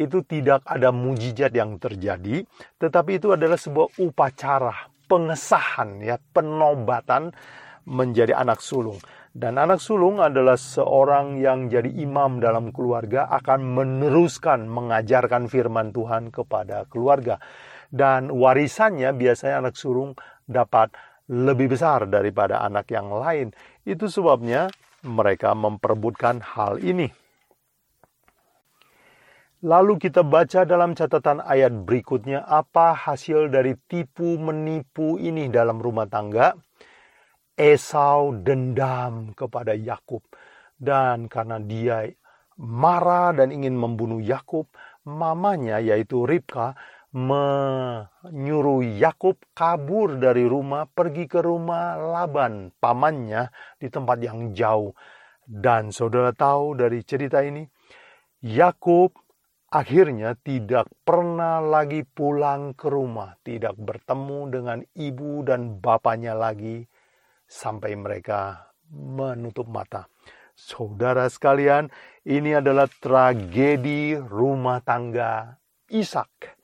itu 0.00 0.18
tidak 0.24 0.64
ada 0.64 0.88
mujizat 0.92 1.52
yang 1.52 1.76
terjadi, 1.76 2.44
tetapi 2.80 3.20
itu 3.20 3.36
adalah 3.36 3.60
sebuah 3.60 4.00
upacara, 4.00 4.88
pengesahan 5.04 6.00
ya, 6.00 6.16
penobatan 6.32 7.32
menjadi 7.84 8.36
anak 8.36 8.64
sulung. 8.64 8.96
Dan 9.30 9.62
anak 9.62 9.78
sulung 9.78 10.18
adalah 10.18 10.58
seorang 10.58 11.38
yang 11.38 11.70
jadi 11.70 11.86
imam 11.86 12.42
dalam 12.42 12.74
keluarga 12.74 13.30
akan 13.30 13.62
meneruskan 13.62 14.66
mengajarkan 14.66 15.46
firman 15.46 15.94
Tuhan 15.94 16.34
kepada 16.34 16.82
keluarga. 16.90 17.38
Dan 17.86 18.34
warisannya 18.34 19.14
biasanya 19.14 19.62
anak 19.62 19.78
sulung 19.78 20.18
dapat 20.50 20.90
lebih 21.30 21.70
besar 21.70 22.10
daripada 22.10 22.58
anak 22.66 22.90
yang 22.90 23.06
lain. 23.06 23.54
Itu 23.86 24.10
sebabnya 24.10 24.66
mereka 25.06 25.54
memperebutkan 25.54 26.42
hal 26.42 26.82
ini. 26.82 27.06
Lalu 29.60 30.00
kita 30.00 30.26
baca 30.26 30.66
dalam 30.66 30.96
catatan 30.96 31.44
ayat 31.44 31.84
berikutnya 31.86 32.48
apa 32.48 32.96
hasil 32.96 33.52
dari 33.52 33.76
tipu 33.76 34.40
menipu 34.40 35.20
ini 35.20 35.52
dalam 35.52 35.78
rumah 35.78 36.08
tangga. 36.08 36.56
Esau 37.60 38.40
dendam 38.40 39.36
kepada 39.36 39.76
Yakub 39.76 40.24
dan 40.80 41.28
karena 41.28 41.60
dia 41.60 42.08
marah 42.56 43.36
dan 43.36 43.52
ingin 43.52 43.76
membunuh 43.76 44.16
Yakub, 44.16 44.64
mamanya 45.04 45.76
yaitu 45.76 46.24
Ribka 46.24 46.72
menyuruh 47.12 48.80
Yakub 48.80 49.36
kabur 49.52 50.16
dari 50.16 50.48
rumah 50.48 50.88
pergi 50.88 51.28
ke 51.28 51.44
rumah 51.44 52.00
Laban 52.00 52.72
pamannya 52.80 53.52
di 53.76 53.92
tempat 53.92 54.16
yang 54.24 54.56
jauh. 54.56 54.96
Dan 55.44 55.92
saudara 55.92 56.32
tahu 56.32 56.80
dari 56.80 57.04
cerita 57.04 57.44
ini, 57.44 57.68
Yakub 58.40 59.12
akhirnya 59.68 60.32
tidak 60.32 60.88
pernah 61.04 61.60
lagi 61.60 62.08
pulang 62.08 62.72
ke 62.72 62.88
rumah, 62.88 63.36
tidak 63.44 63.76
bertemu 63.76 64.40
dengan 64.48 64.78
ibu 64.96 65.44
dan 65.44 65.76
bapaknya 65.76 66.32
lagi 66.32 66.88
sampai 67.50 67.98
mereka 67.98 68.70
menutup 68.94 69.66
mata. 69.66 70.06
Saudara 70.54 71.26
sekalian, 71.26 71.90
ini 72.22 72.54
adalah 72.54 72.86
tragedi 72.86 74.14
rumah 74.14 74.78
tangga 74.86 75.58
Ishak. 75.90 76.54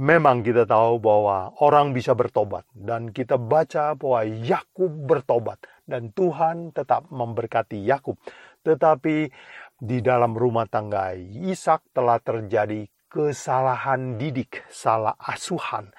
Memang 0.00 0.46
kita 0.46 0.64
tahu 0.64 1.02
bahwa 1.02 1.52
orang 1.60 1.90
bisa 1.90 2.14
bertobat 2.14 2.62
dan 2.72 3.10
kita 3.10 3.34
baca 3.36 3.98
bahwa 3.98 4.22
Yakub 4.22 4.88
bertobat 4.88 5.58
dan 5.82 6.14
Tuhan 6.14 6.70
tetap 6.70 7.10
memberkati 7.10 7.82
Yakub. 7.82 8.14
Tetapi 8.62 9.26
di 9.74 9.98
dalam 9.98 10.38
rumah 10.38 10.70
tangga 10.70 11.12
Ishak 11.18 11.90
telah 11.90 12.22
terjadi 12.22 12.86
kesalahan 13.10 14.14
didik, 14.14 14.62
salah 14.70 15.18
asuhan. 15.18 15.90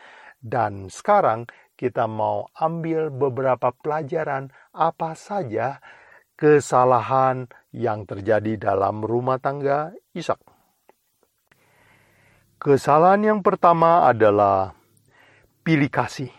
Dan 0.41 0.87
sekarang 0.87 1.45
kita 1.81 2.05
mau 2.05 2.45
ambil 2.53 3.09
beberapa 3.09 3.73
pelajaran 3.73 4.53
apa 4.69 5.17
saja 5.17 5.81
kesalahan 6.37 7.49
yang 7.73 8.05
terjadi 8.05 8.69
dalam 8.69 9.01
rumah 9.01 9.41
tangga 9.41 9.89
Ishak. 10.13 10.37
Kesalahan 12.61 13.25
yang 13.25 13.39
pertama 13.41 14.05
adalah 14.05 14.77
pilih 15.65 15.89
kasih. 15.89 16.29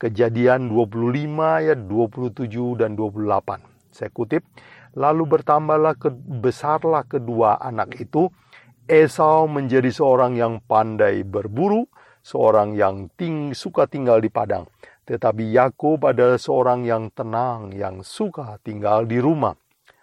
Kejadian 0.00 0.72
25 0.72 1.60
ayat 1.60 1.84
27 1.84 2.80
dan 2.80 2.96
28. 2.96 3.60
Saya 3.92 4.08
kutip, 4.08 4.48
lalu 4.96 5.28
bertambahlah 5.28 5.92
ke, 6.00 6.08
besarlah 6.40 7.04
kedua 7.04 7.60
anak 7.60 8.00
itu. 8.00 8.32
Esau 8.88 9.44
menjadi 9.44 9.92
seorang 9.92 10.40
yang 10.40 10.64
pandai 10.64 11.20
berburu, 11.20 11.84
seorang 12.20 12.76
yang 12.76 13.08
ting, 13.16 13.56
suka 13.56 13.88
tinggal 13.88 14.20
di 14.20 14.28
padang. 14.32 14.68
Tetapi 15.04 15.50
Yakub 15.50 16.06
adalah 16.06 16.38
seorang 16.38 16.86
yang 16.86 17.10
tenang, 17.10 17.74
yang 17.74 18.06
suka 18.06 18.60
tinggal 18.62 19.04
di 19.08 19.18
rumah. 19.18 19.56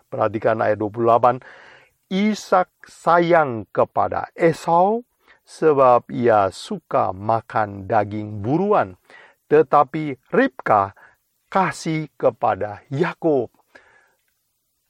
Perhatikan 0.08 0.60
ayat 0.60 0.80
28. 0.80 1.39
Ishak 2.08 2.71
sayang 2.88 3.67
kepada 3.71 4.32
Esau 4.32 5.03
sebab 5.47 6.12
ia 6.12 6.51
suka 6.51 7.15
makan 7.15 7.88
daging 7.88 8.43
buruan. 8.43 8.99
tetapi 9.47 10.19
Ribka 10.27 10.91
kasih 11.47 12.12
kepada 12.19 12.84
Yakub. 12.91 13.47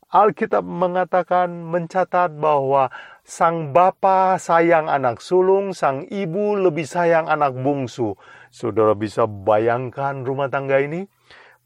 Alkitab 0.08 0.64
mengatakan 0.64 1.68
mencatat 1.68 2.40
bahwa 2.40 2.88
sang 3.28 3.76
bapa 3.76 4.40
sayang 4.40 4.88
anak 4.88 5.20
sulung, 5.20 5.76
sang 5.76 6.08
ibu 6.08 6.56
lebih 6.56 6.88
sayang 6.88 7.28
anak 7.28 7.52
bungsu. 7.52 8.16
Saudara 8.48 8.96
bisa 8.96 9.28
bayangkan 9.28 10.24
rumah 10.24 10.48
tangga 10.48 10.80
ini? 10.80 11.04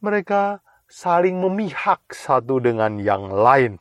Mereka 0.02 0.58
saling 0.90 1.38
memihak 1.38 2.02
satu 2.10 2.58
dengan 2.58 2.98
yang 2.98 3.30
lain. 3.30 3.78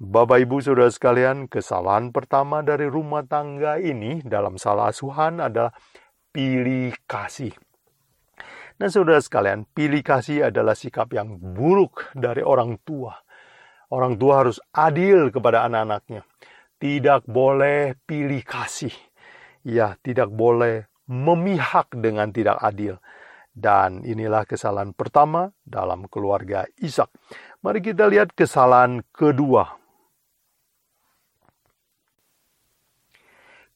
Bapak 0.00 0.40
Ibu 0.40 0.64
Saudara 0.64 0.88
sekalian, 0.88 1.44
kesalahan 1.44 2.08
pertama 2.08 2.64
dari 2.64 2.88
rumah 2.88 3.28
tangga 3.28 3.76
ini 3.76 4.24
dalam 4.24 4.56
salah 4.56 4.88
asuhan 4.88 5.36
adalah 5.36 5.76
pilih 6.32 6.96
kasih. 7.04 7.52
Nah 8.80 8.88
saudara 8.88 9.20
sekalian, 9.20 9.68
pilih 9.68 10.00
kasih 10.00 10.48
adalah 10.48 10.72
sikap 10.72 11.12
yang 11.12 11.36
buruk 11.36 12.08
dari 12.16 12.40
orang 12.40 12.78
tua 12.86 13.27
Orang 13.88 14.20
tua 14.20 14.44
harus 14.44 14.60
adil 14.76 15.32
kepada 15.32 15.64
anak-anaknya. 15.64 16.20
Tidak 16.76 17.24
boleh 17.24 17.96
pilih 18.04 18.44
kasih. 18.44 18.92
Ya, 19.64 19.96
tidak 20.04 20.28
boleh 20.28 20.84
memihak 21.08 21.88
dengan 21.96 22.28
tidak 22.28 22.60
adil. 22.60 23.00
Dan 23.48 24.04
inilah 24.04 24.44
kesalahan 24.44 24.92
pertama 24.92 25.50
dalam 25.64 26.06
keluarga 26.06 26.68
Ishak. 26.78 27.10
Mari 27.64 27.80
kita 27.82 28.06
lihat 28.06 28.36
kesalahan 28.36 29.02
kedua. 29.10 29.74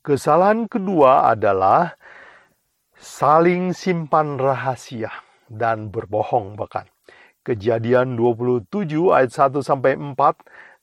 Kesalahan 0.04 0.68
kedua 0.68 1.32
adalah 1.32 1.96
saling 2.94 3.74
simpan 3.74 4.38
rahasia 4.38 5.10
dan 5.48 5.90
berbohong 5.90 6.54
bahkan. 6.54 6.91
Kejadian 7.42 8.14
27 8.14 9.10
ayat 9.10 9.34
1 9.34 9.66
sampai 9.66 9.98
4 9.98 10.14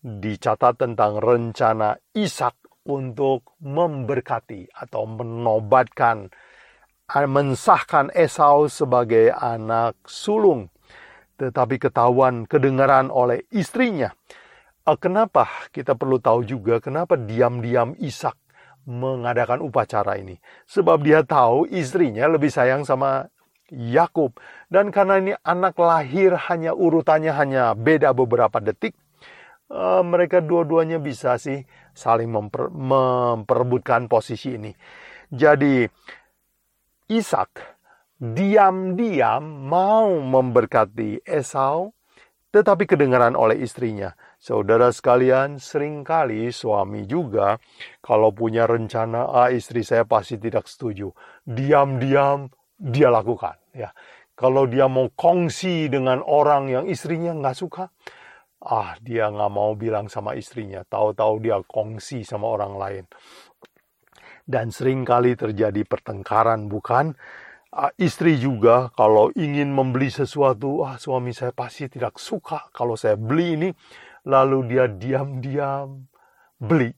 dicatat 0.03 0.75
tentang 0.75 1.15
rencana 1.23 1.95
Ishak 2.11 2.83
untuk 2.83 3.55
memberkati 3.63 4.67
atau 4.75 5.07
menobatkan 5.07 6.27
mensahkan 7.09 8.11
Esau 8.11 8.67
sebagai 8.67 9.31
anak 9.31 9.97
sulung. 10.03 10.67
Tetapi 11.39 11.79
ketahuan 11.79 12.43
kedengaran 12.43 13.07
oleh 13.07 13.47
istrinya. 13.55 14.11
Eh, 14.83 14.97
kenapa 14.99 15.47
kita 15.71 15.95
perlu 15.95 16.19
tahu 16.19 16.43
juga 16.43 16.83
kenapa 16.83 17.15
diam-diam 17.15 17.95
Ishak 17.97 18.35
mengadakan 18.83 19.63
upacara 19.63 20.19
ini? 20.19 20.35
Sebab 20.67 21.07
dia 21.07 21.23
tahu 21.23 21.71
istrinya 21.71 22.27
lebih 22.27 22.51
sayang 22.51 22.83
sama 22.83 23.31
Yakub. 23.73 24.37
Dan 24.69 24.89
karena 24.89 25.21
ini 25.21 25.33
anak 25.45 25.77
lahir 25.77 26.35
hanya 26.49 26.73
urutannya 26.73 27.33
hanya 27.33 27.63
beda 27.73 28.13
beberapa 28.13 28.57
detik, 28.61 28.97
uh, 29.69 30.01
mereka 30.05 30.41
dua-duanya 30.41 30.97
bisa 30.97 31.37
sih 31.37 31.63
saling 31.93 32.29
memper, 32.29 32.69
memperebutkan 32.73 34.09
posisi 34.09 34.57
ini. 34.57 34.73
Jadi 35.29 35.85
Ishak 37.09 37.79
diam-diam 38.19 39.41
mau 39.65 40.11
memberkati 40.19 41.23
Esau, 41.23 41.95
tetapi 42.49 42.89
kedengaran 42.89 43.33
oleh 43.37 43.61
istrinya. 43.61 44.13
Saudara 44.41 44.89
sekalian, 44.89 45.61
sering 45.61 46.01
kali 46.01 46.49
suami 46.49 47.05
juga 47.05 47.61
kalau 48.01 48.33
punya 48.33 48.65
rencana, 48.65 49.29
ah 49.29 49.49
istri 49.53 49.85
saya 49.85 50.03
pasti 50.03 50.37
tidak 50.41 50.65
setuju. 50.65 51.13
Diam-diam 51.45 52.49
dia 52.79 53.11
lakukan. 53.11 53.59
Ya, 53.75 53.91
kalau 54.39 54.65
dia 54.71 54.87
mau 54.87 55.11
kongsi 55.11 55.91
dengan 55.91 56.23
orang 56.23 56.71
yang 56.71 56.85
istrinya 56.87 57.35
nggak 57.35 57.57
suka, 57.59 57.91
ah 58.63 58.95
dia 59.03 59.27
nggak 59.27 59.51
mau 59.51 59.75
bilang 59.75 60.07
sama 60.07 60.33
istrinya. 60.39 60.87
Tahu-tahu 60.87 61.43
dia 61.43 61.59
kongsi 61.59 62.23
sama 62.23 62.47
orang 62.47 62.73
lain. 62.79 63.05
Dan 64.47 64.71
sering 64.73 65.05
kali 65.05 65.35
terjadi 65.35 65.85
pertengkaran, 65.85 66.71
bukan? 66.71 67.13
Uh, 67.69 67.93
istri 68.01 68.33
juga 68.41 68.89
kalau 68.97 69.29
ingin 69.37 69.69
membeli 69.69 70.09
sesuatu, 70.09 70.81
ah 70.81 70.97
suami 70.97 71.29
saya 71.37 71.53
pasti 71.53 71.85
tidak 71.85 72.17
suka 72.17 72.65
kalau 72.73 72.97
saya 72.97 73.13
beli 73.13 73.61
ini, 73.61 73.69
lalu 74.25 74.73
dia 74.73 74.89
diam-diam 74.89 76.09
beli. 76.57 76.89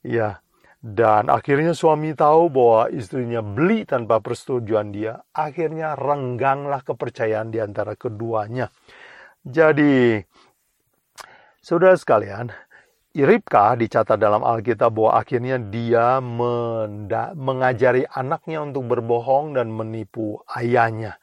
Ya, 0.00 0.40
dan 0.80 1.28
akhirnya 1.28 1.76
suami 1.76 2.16
tahu 2.16 2.48
bahwa 2.48 2.88
istrinya 2.88 3.44
beli 3.44 3.84
tanpa 3.84 4.16
persetujuan 4.24 4.88
dia. 4.96 5.20
Akhirnya 5.36 5.92
rengganglah 5.92 6.80
kepercayaan 6.80 7.52
di 7.52 7.60
antara 7.60 7.92
keduanya. 8.00 8.72
Jadi, 9.44 10.24
saudara 11.60 11.92
sekalian, 12.00 12.48
Iripka 13.12 13.76
dicatat 13.76 14.16
dalam 14.16 14.40
Alkitab 14.40 14.96
bahwa 14.96 15.20
akhirnya 15.20 15.60
dia 15.60 16.16
mengajari 17.36 18.08
anaknya 18.08 18.64
untuk 18.64 18.88
berbohong 18.88 19.60
dan 19.60 19.68
menipu 19.68 20.40
ayahnya. 20.56 21.20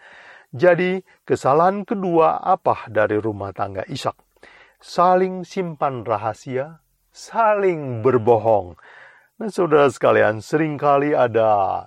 Jadi, 0.53 1.01
kesalahan 1.25 1.81
kedua 1.81 2.45
apa 2.45 2.85
dari 2.93 3.17
rumah 3.17 3.55
tangga 3.57 3.87
Ishak? 3.89 4.13
Saling 4.77 5.41
simpan 5.47 6.05
rahasia, 6.05 6.77
saling 7.09 8.05
berbohong. 8.05 8.77
Nah 9.37 9.53
saudara 9.53 9.85
sekalian, 9.85 10.41
sering 10.41 10.81
kali 10.81 11.13
ada 11.13 11.85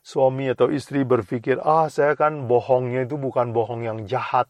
suami 0.00 0.48
atau 0.48 0.72
istri 0.72 1.04
berpikir, 1.04 1.60
ah 1.60 1.92
saya 1.92 2.16
kan 2.16 2.48
bohongnya 2.48 3.04
itu 3.04 3.20
bukan 3.20 3.52
bohong 3.52 3.84
yang 3.84 4.08
jahat. 4.08 4.48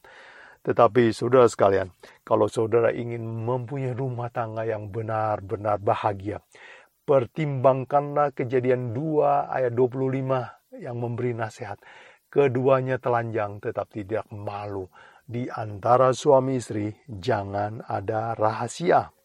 Tetapi 0.62 1.10
saudara 1.10 1.50
sekalian, 1.50 1.90
kalau 2.22 2.46
saudara 2.46 2.94
ingin 2.94 3.26
mempunyai 3.26 3.98
rumah 3.98 4.30
tangga 4.30 4.62
yang 4.62 4.94
benar-benar 4.94 5.82
bahagia, 5.82 6.38
pertimbangkanlah 7.02 8.30
kejadian 8.30 8.94
2 8.94 9.50
ayat 9.50 9.74
25 9.74 10.78
yang 10.78 11.02
memberi 11.02 11.34
nasihat. 11.34 11.82
Keduanya 12.30 13.02
telanjang 13.02 13.58
tetap 13.58 13.90
tidak 13.90 14.22
malu. 14.30 14.86
Di 15.26 15.50
antara 15.50 16.14
suami 16.14 16.62
istri 16.62 16.94
jangan 17.10 17.82
ada 17.90 18.38
rahasia. 18.38 19.15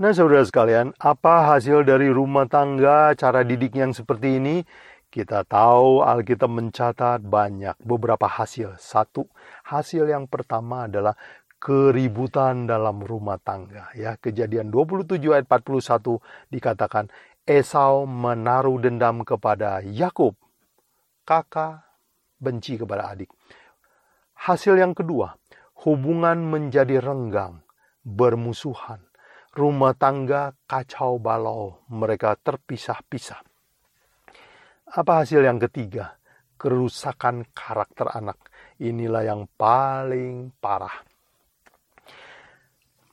Nah, 0.00 0.08
saudara 0.16 0.40
sekalian, 0.40 0.96
apa 0.96 1.52
hasil 1.52 1.84
dari 1.84 2.08
rumah 2.08 2.48
tangga, 2.48 3.12
cara 3.12 3.44
didik 3.44 3.76
yang 3.76 3.92
seperti 3.92 4.40
ini? 4.40 4.64
Kita 5.12 5.44
tahu 5.44 6.00
Alkitab 6.00 6.48
mencatat 6.48 7.20
banyak 7.20 7.76
beberapa 7.84 8.24
hasil. 8.24 8.80
Satu, 8.80 9.28
hasil 9.68 10.08
yang 10.08 10.24
pertama 10.32 10.88
adalah 10.88 11.12
keributan 11.60 12.64
dalam 12.64 13.04
rumah 13.04 13.36
tangga. 13.36 13.92
Ya, 13.92 14.16
Kejadian 14.16 14.72
27 14.72 15.20
ayat 15.28 15.44
41 15.44 16.24
dikatakan 16.48 17.12
Esau 17.44 18.08
menaruh 18.08 18.80
dendam 18.80 19.20
kepada 19.28 19.84
Yakub. 19.84 20.32
Kakak 21.28 21.84
benci 22.40 22.80
kepada 22.80 23.12
adik. 23.12 23.28
Hasil 24.40 24.72
yang 24.72 24.96
kedua, 24.96 25.36
hubungan 25.84 26.40
menjadi 26.48 26.96
renggang, 26.96 27.60
bermusuhan 28.00 29.11
rumah 29.52 29.92
tangga 29.92 30.56
kacau 30.64 31.20
balau, 31.20 31.84
mereka 31.92 32.32
terpisah-pisah. 32.40 33.44
Apa 34.92 35.24
hasil 35.24 35.44
yang 35.44 35.60
ketiga? 35.60 36.16
Kerusakan 36.56 37.48
karakter 37.52 38.08
anak. 38.12 38.36
Inilah 38.80 39.24
yang 39.28 39.48
paling 39.56 40.56
parah. 40.56 41.04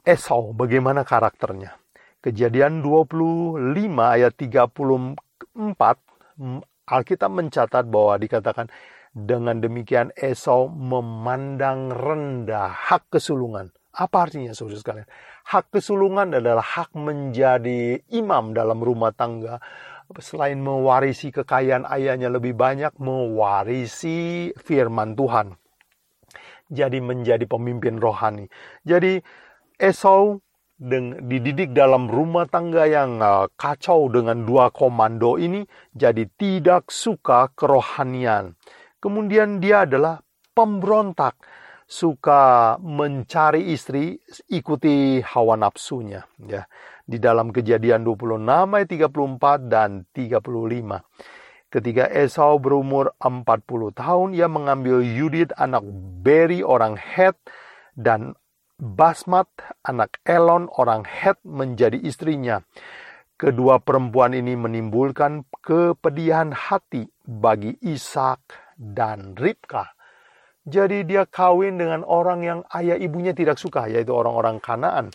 Esau, 0.03 0.55
bagaimana 0.55 1.03
karakternya? 1.03 1.75
Kejadian 2.19 2.83
25 2.83 3.59
ayat 3.95 4.35
34, 4.35 5.55
Alkitab 6.89 7.31
mencatat 7.31 7.85
bahwa 7.87 8.19
dikatakan, 8.19 8.67
dengan 9.09 9.57
demikian 9.57 10.13
Esau 10.13 10.69
memandang 10.69 11.89
rendah 11.89 12.69
hak 12.69 13.09
kesulungan. 13.09 13.71
Apa 13.89 14.29
artinya 14.29 14.53
saudara 14.53 14.77
sekalian? 14.77 15.09
Hak 15.49 15.73
kesulungan 15.73 16.37
adalah 16.37 16.61
hak 16.61 16.93
menjadi 16.93 17.97
imam 18.13 18.53
dalam 18.53 18.79
rumah 18.79 19.09
tangga. 19.11 19.57
Selain 20.21 20.57
mewarisi 20.57 21.29
kekayaan 21.29 21.85
ayahnya 21.85 22.29
lebih 22.33 22.57
banyak, 22.57 22.97
mewarisi 22.97 24.49
firman 24.57 25.13
Tuhan. 25.13 25.57
Jadi 26.69 27.01
menjadi 27.01 27.45
pemimpin 27.49 27.97
rohani. 27.97 28.45
Jadi 28.85 29.17
Esau 29.79 30.37
dididik 30.79 31.75
dalam 31.75 32.07
rumah 32.07 32.47
tangga 32.47 32.87
yang 32.87 33.19
uh, 33.19 33.51
kacau 33.59 34.07
dengan 34.07 34.47
dua 34.47 34.71
komando 34.71 35.35
ini, 35.35 35.67
jadi 35.91 36.23
tidak 36.39 36.87
suka 36.87 37.51
kerohanian. 37.51 38.55
Kemudian 39.03 39.59
dia 39.59 39.83
adalah 39.83 40.23
pemberontak 40.55 41.35
suka 41.89 42.77
mencari 42.77 43.73
istri 43.73 44.21
ikuti 44.53 45.25
hawa 45.25 45.57
nafsunya 45.57 46.21
ya 46.45 46.69
di 47.09 47.17
dalam 47.17 47.49
kejadian 47.49 48.05
26 48.05 48.45
ayat 48.45 48.89
34 48.93 49.73
dan 49.73 50.05
35 50.13 51.01
Ketika 51.69 52.09
Esau 52.09 52.57
berumur 52.57 53.13
40 53.21 53.93
tahun, 53.93 54.33
ia 54.33 54.49
mengambil 54.49 55.05
Yudit 55.05 55.53
anak 55.53 55.85
Beri 56.25 56.65
orang 56.65 56.97
Het 56.97 57.37
dan 57.93 58.33
Basmat 58.81 59.45
anak 59.85 60.17
Elon 60.25 60.65
orang 60.81 61.05
Het 61.05 61.37
menjadi 61.45 62.01
istrinya. 62.01 62.65
Kedua 63.37 63.77
perempuan 63.85 64.33
ini 64.33 64.57
menimbulkan 64.57 65.45
kepedihan 65.61 66.57
hati 66.57 67.05
bagi 67.21 67.77
Ishak 67.85 68.73
dan 68.73 69.37
Ribka. 69.37 69.98
Jadi 70.69 71.01
dia 71.09 71.25
kawin 71.25 71.81
dengan 71.81 72.05
orang 72.05 72.45
yang 72.45 72.59
ayah 72.77 72.93
ibunya 72.95 73.33
tidak 73.33 73.57
suka, 73.57 73.89
yaitu 73.89 74.13
orang-orang 74.13 74.61
Kanaan 74.61 75.09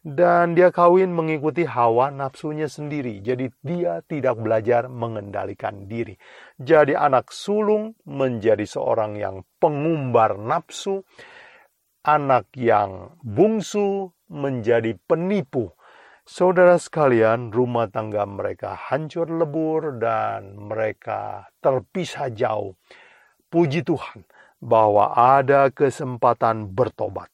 dan 0.00 0.56
dia 0.56 0.72
kawin 0.72 1.12
mengikuti 1.12 1.68
hawa 1.68 2.08
nafsunya 2.08 2.72
sendiri. 2.72 3.20
Jadi 3.20 3.52
dia 3.60 4.00
tidak 4.08 4.40
belajar 4.40 4.88
mengendalikan 4.88 5.84
diri. 5.84 6.16
Jadi 6.56 6.96
anak 6.96 7.28
sulung 7.28 7.92
menjadi 8.08 8.64
seorang 8.64 9.20
yang 9.20 9.44
pengumbar 9.60 10.40
nafsu, 10.40 11.04
anak 12.00 12.48
yang 12.56 13.12
bungsu 13.20 14.08
menjadi 14.32 14.96
penipu. 15.04 15.68
Saudara 16.24 16.78
sekalian, 16.80 17.50
rumah 17.52 17.90
tangga 17.90 18.24
mereka 18.24 18.78
hancur 18.78 19.28
lebur 19.28 20.00
dan 20.00 20.56
mereka 20.56 21.50
terpisah 21.60 22.32
jauh. 22.32 22.78
Puji 23.50 23.82
Tuhan 23.82 24.29
bahwa 24.60 25.16
ada 25.16 25.72
kesempatan 25.72 26.68
bertobat. 26.68 27.32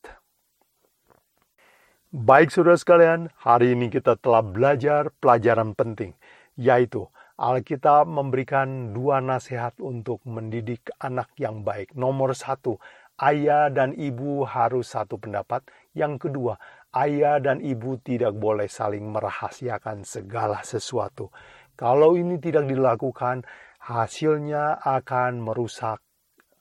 Baik 2.15 2.55
saudara 2.55 2.79
sekalian, 2.79 3.29
hari 3.43 3.75
ini 3.75 3.91
kita 3.91 4.17
telah 4.17 4.41
belajar 4.41 5.11
pelajaran 5.19 5.75
penting, 5.75 6.15
yaitu 6.55 7.11
Alkitab 7.37 8.09
memberikan 8.09 8.97
dua 8.97 9.21
nasihat 9.21 9.77
untuk 9.83 10.25
mendidik 10.25 10.89
anak 10.97 11.29
yang 11.37 11.61
baik. 11.61 11.93
Nomor 11.93 12.33
satu, 12.33 12.81
ayah 13.21 13.69
dan 13.69 13.93
ibu 13.93 14.49
harus 14.49 14.97
satu 14.97 15.21
pendapat. 15.21 15.61
Yang 15.93 16.31
kedua, 16.31 16.57
ayah 16.97 17.37
dan 17.37 17.61
ibu 17.61 18.01
tidak 18.01 18.33
boleh 18.33 18.71
saling 18.73 19.05
merahasiakan 19.13 20.01
segala 20.07 20.65
sesuatu. 20.65 21.29
Kalau 21.77 22.17
ini 22.17 22.41
tidak 22.41 22.65
dilakukan, 22.65 23.45
hasilnya 23.85 24.81
akan 24.81 25.45
merusak 25.45 26.06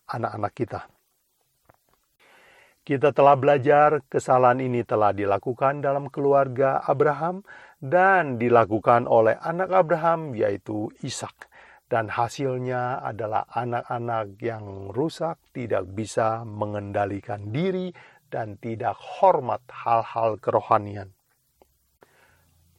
anak-anak 0.10 0.54
kita. 0.54 0.82
Kita 2.86 3.10
telah 3.10 3.34
belajar 3.34 4.06
kesalahan 4.06 4.62
ini 4.62 4.86
telah 4.86 5.10
dilakukan 5.10 5.82
dalam 5.82 6.06
keluarga 6.13 6.86
Abraham 6.86 7.41
dan 7.82 8.38
dilakukan 8.38 9.10
oleh 9.10 9.41
anak 9.41 9.74
Abraham 9.74 10.38
yaitu 10.38 10.94
Ishak. 11.02 11.50
Dan 11.86 12.13
hasilnya 12.13 13.02
adalah 13.02 13.46
anak-anak 13.50 14.38
yang 14.41 14.89
rusak, 14.94 15.38
tidak 15.54 15.86
bisa 15.94 16.41
mengendalikan 16.46 17.54
diri, 17.54 17.94
dan 18.30 18.58
tidak 18.58 18.98
hormat 18.98 19.62
hal-hal 19.70 20.41
kerohanian. 20.41 21.13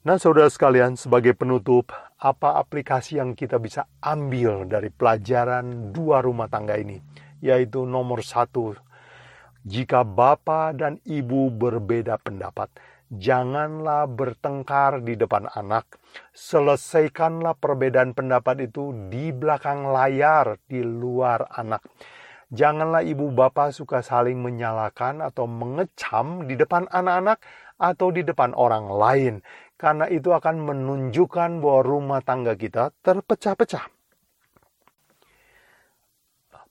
Nah, 0.07 0.23
saudara 0.23 0.47
sekalian, 0.47 0.95
sebagai 0.95 1.35
penutup, 1.35 1.91
apa 2.17 2.57
aplikasi 2.57 3.21
yang 3.21 3.37
kita 3.37 3.61
bisa 3.61 3.85
ambil 4.01 4.65
dari 4.65 4.89
pelajaran 4.89 5.93
dua 5.93 6.25
rumah 6.25 6.49
tangga 6.49 6.81
ini? 6.81 6.97
Yaitu 7.45 7.85
nomor 7.85 8.25
satu, 8.25 8.73
jika 9.67 10.07
bapak 10.07 10.79
dan 10.79 11.03
ibu 11.03 11.51
berbeda 11.51 12.23
pendapat, 12.23 12.71
janganlah 13.11 14.07
bertengkar 14.07 15.03
di 15.03 15.19
depan 15.19 15.51
anak. 15.53 15.99
Selesaikanlah 16.31 17.59
perbedaan 17.59 18.15
pendapat 18.15 18.71
itu 18.71 18.95
di 19.11 19.35
belakang 19.35 19.91
layar, 19.91 20.63
di 20.71 20.87
luar 20.87 21.51
anak. 21.51 21.83
Janganlah 22.47 23.03
ibu 23.03 23.35
bapak 23.35 23.75
suka 23.75 24.07
saling 24.07 24.39
menyalahkan 24.39 25.19
atau 25.19 25.51
mengecam 25.51 26.47
di 26.47 26.55
depan 26.55 26.87
anak-anak 26.87 27.43
atau 27.75 28.15
di 28.15 28.23
depan 28.23 28.55
orang 28.55 28.87
lain, 28.87 29.35
karena 29.77 30.09
itu 30.09 30.33
akan 30.33 30.57
menunjukkan 30.65 31.61
bahwa 31.61 31.81
rumah 31.85 32.21
tangga 32.25 32.57
kita 32.57 32.93
terpecah-pecah. 33.05 33.93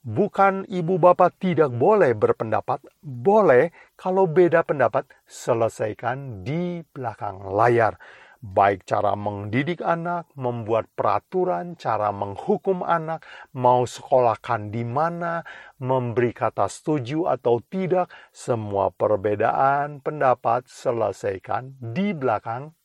Bukan 0.05 0.69
ibu 0.69 1.01
bapak 1.01 1.41
tidak 1.41 1.73
boleh 1.73 2.13
berpendapat, 2.13 2.77
boleh 3.01 3.73
kalau 3.97 4.29
beda 4.29 4.61
pendapat 4.61 5.09
selesaikan 5.25 6.45
di 6.45 6.85
belakang 6.93 7.41
layar. 7.41 7.97
Baik 8.37 8.85
cara 8.85 9.17
mendidik 9.17 9.81
anak, 9.81 10.29
membuat 10.37 10.85
peraturan, 10.93 11.73
cara 11.73 12.13
menghukum 12.13 12.85
anak, 12.85 13.25
mau 13.57 13.89
sekolahkan 13.89 14.69
di 14.69 14.85
mana, 14.85 15.41
memberi 15.81 16.29
kata 16.29 16.69
setuju 16.69 17.25
atau 17.25 17.57
tidak, 17.65 18.05
semua 18.29 18.93
perbedaan 18.93 20.05
pendapat 20.05 20.69
selesaikan 20.69 21.73
di 21.81 22.13
belakang 22.13 22.77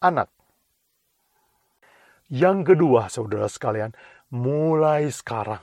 anak. 0.00 0.32
Yang 2.30 2.74
kedua, 2.74 3.10
saudara 3.12 3.50
sekalian, 3.50 3.92
mulai 4.32 5.10
sekarang 5.10 5.62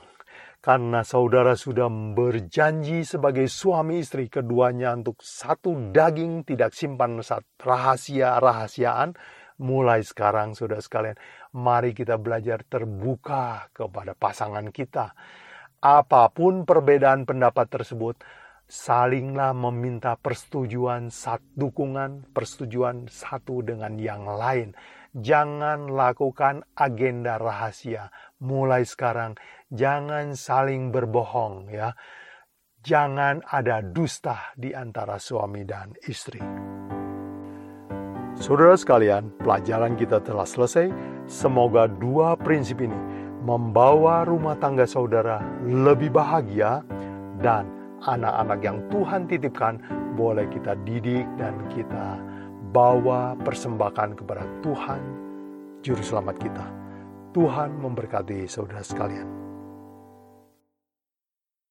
karena 0.58 1.06
saudara 1.06 1.54
sudah 1.54 1.86
berjanji 1.88 3.06
sebagai 3.06 3.46
suami 3.46 4.02
istri 4.02 4.28
keduanya 4.28 4.92
untuk 4.92 5.22
satu 5.22 5.94
daging 5.94 6.44
tidak 6.44 6.74
simpan 6.74 7.22
rahasia-rahasiaan. 7.56 9.14
Mulai 9.58 10.06
sekarang 10.06 10.54
saudara 10.54 10.78
sekalian, 10.78 11.18
mari 11.56 11.90
kita 11.90 12.14
belajar 12.14 12.62
terbuka 12.62 13.72
kepada 13.74 14.14
pasangan 14.14 14.70
kita. 14.70 15.16
Apa 15.82 16.30
pun 16.30 16.62
perbedaan 16.62 17.26
pendapat 17.26 17.66
tersebut, 17.70 18.18
salinglah 18.68 19.56
meminta 19.56 20.14
persetujuan, 20.20 21.08
satu 21.08 21.42
dukungan, 21.56 22.28
persetujuan 22.36 23.08
satu 23.08 23.64
dengan 23.64 23.96
yang 23.96 24.28
lain. 24.28 24.76
Jangan 25.16 25.88
lakukan 25.88 26.62
agenda 26.76 27.40
rahasia. 27.40 28.12
Mulai 28.44 28.84
sekarang 28.84 29.40
jangan 29.72 30.36
saling 30.36 30.92
berbohong 30.92 31.72
ya. 31.72 31.96
Jangan 32.78 33.42
ada 33.42 33.82
dusta 33.82 34.54
di 34.54 34.70
antara 34.70 35.18
suami 35.18 35.66
dan 35.66 35.96
istri. 36.06 36.38
Saudara 38.38 38.78
sekalian, 38.78 39.34
pelajaran 39.42 39.98
kita 39.98 40.22
telah 40.22 40.46
selesai. 40.46 40.86
Semoga 41.26 41.90
dua 41.90 42.38
prinsip 42.38 42.78
ini 42.78 42.94
membawa 43.42 44.22
rumah 44.22 44.54
tangga 44.60 44.86
saudara 44.86 45.42
lebih 45.66 46.14
bahagia 46.14 46.86
dan 47.42 47.77
anak-anak 48.04 48.60
yang 48.62 48.78
Tuhan 48.92 49.26
titipkan 49.26 49.80
boleh 50.14 50.46
kita 50.50 50.78
didik 50.86 51.26
dan 51.38 51.54
kita 51.72 52.18
bawa 52.70 53.34
persembahkan 53.42 54.18
kepada 54.18 54.44
Tuhan, 54.60 55.00
Juru 55.82 56.02
Selamat 56.04 56.36
kita. 56.36 56.66
Tuhan 57.32 57.74
memberkati 57.80 58.44
saudara 58.50 58.84
sekalian. 58.84 59.47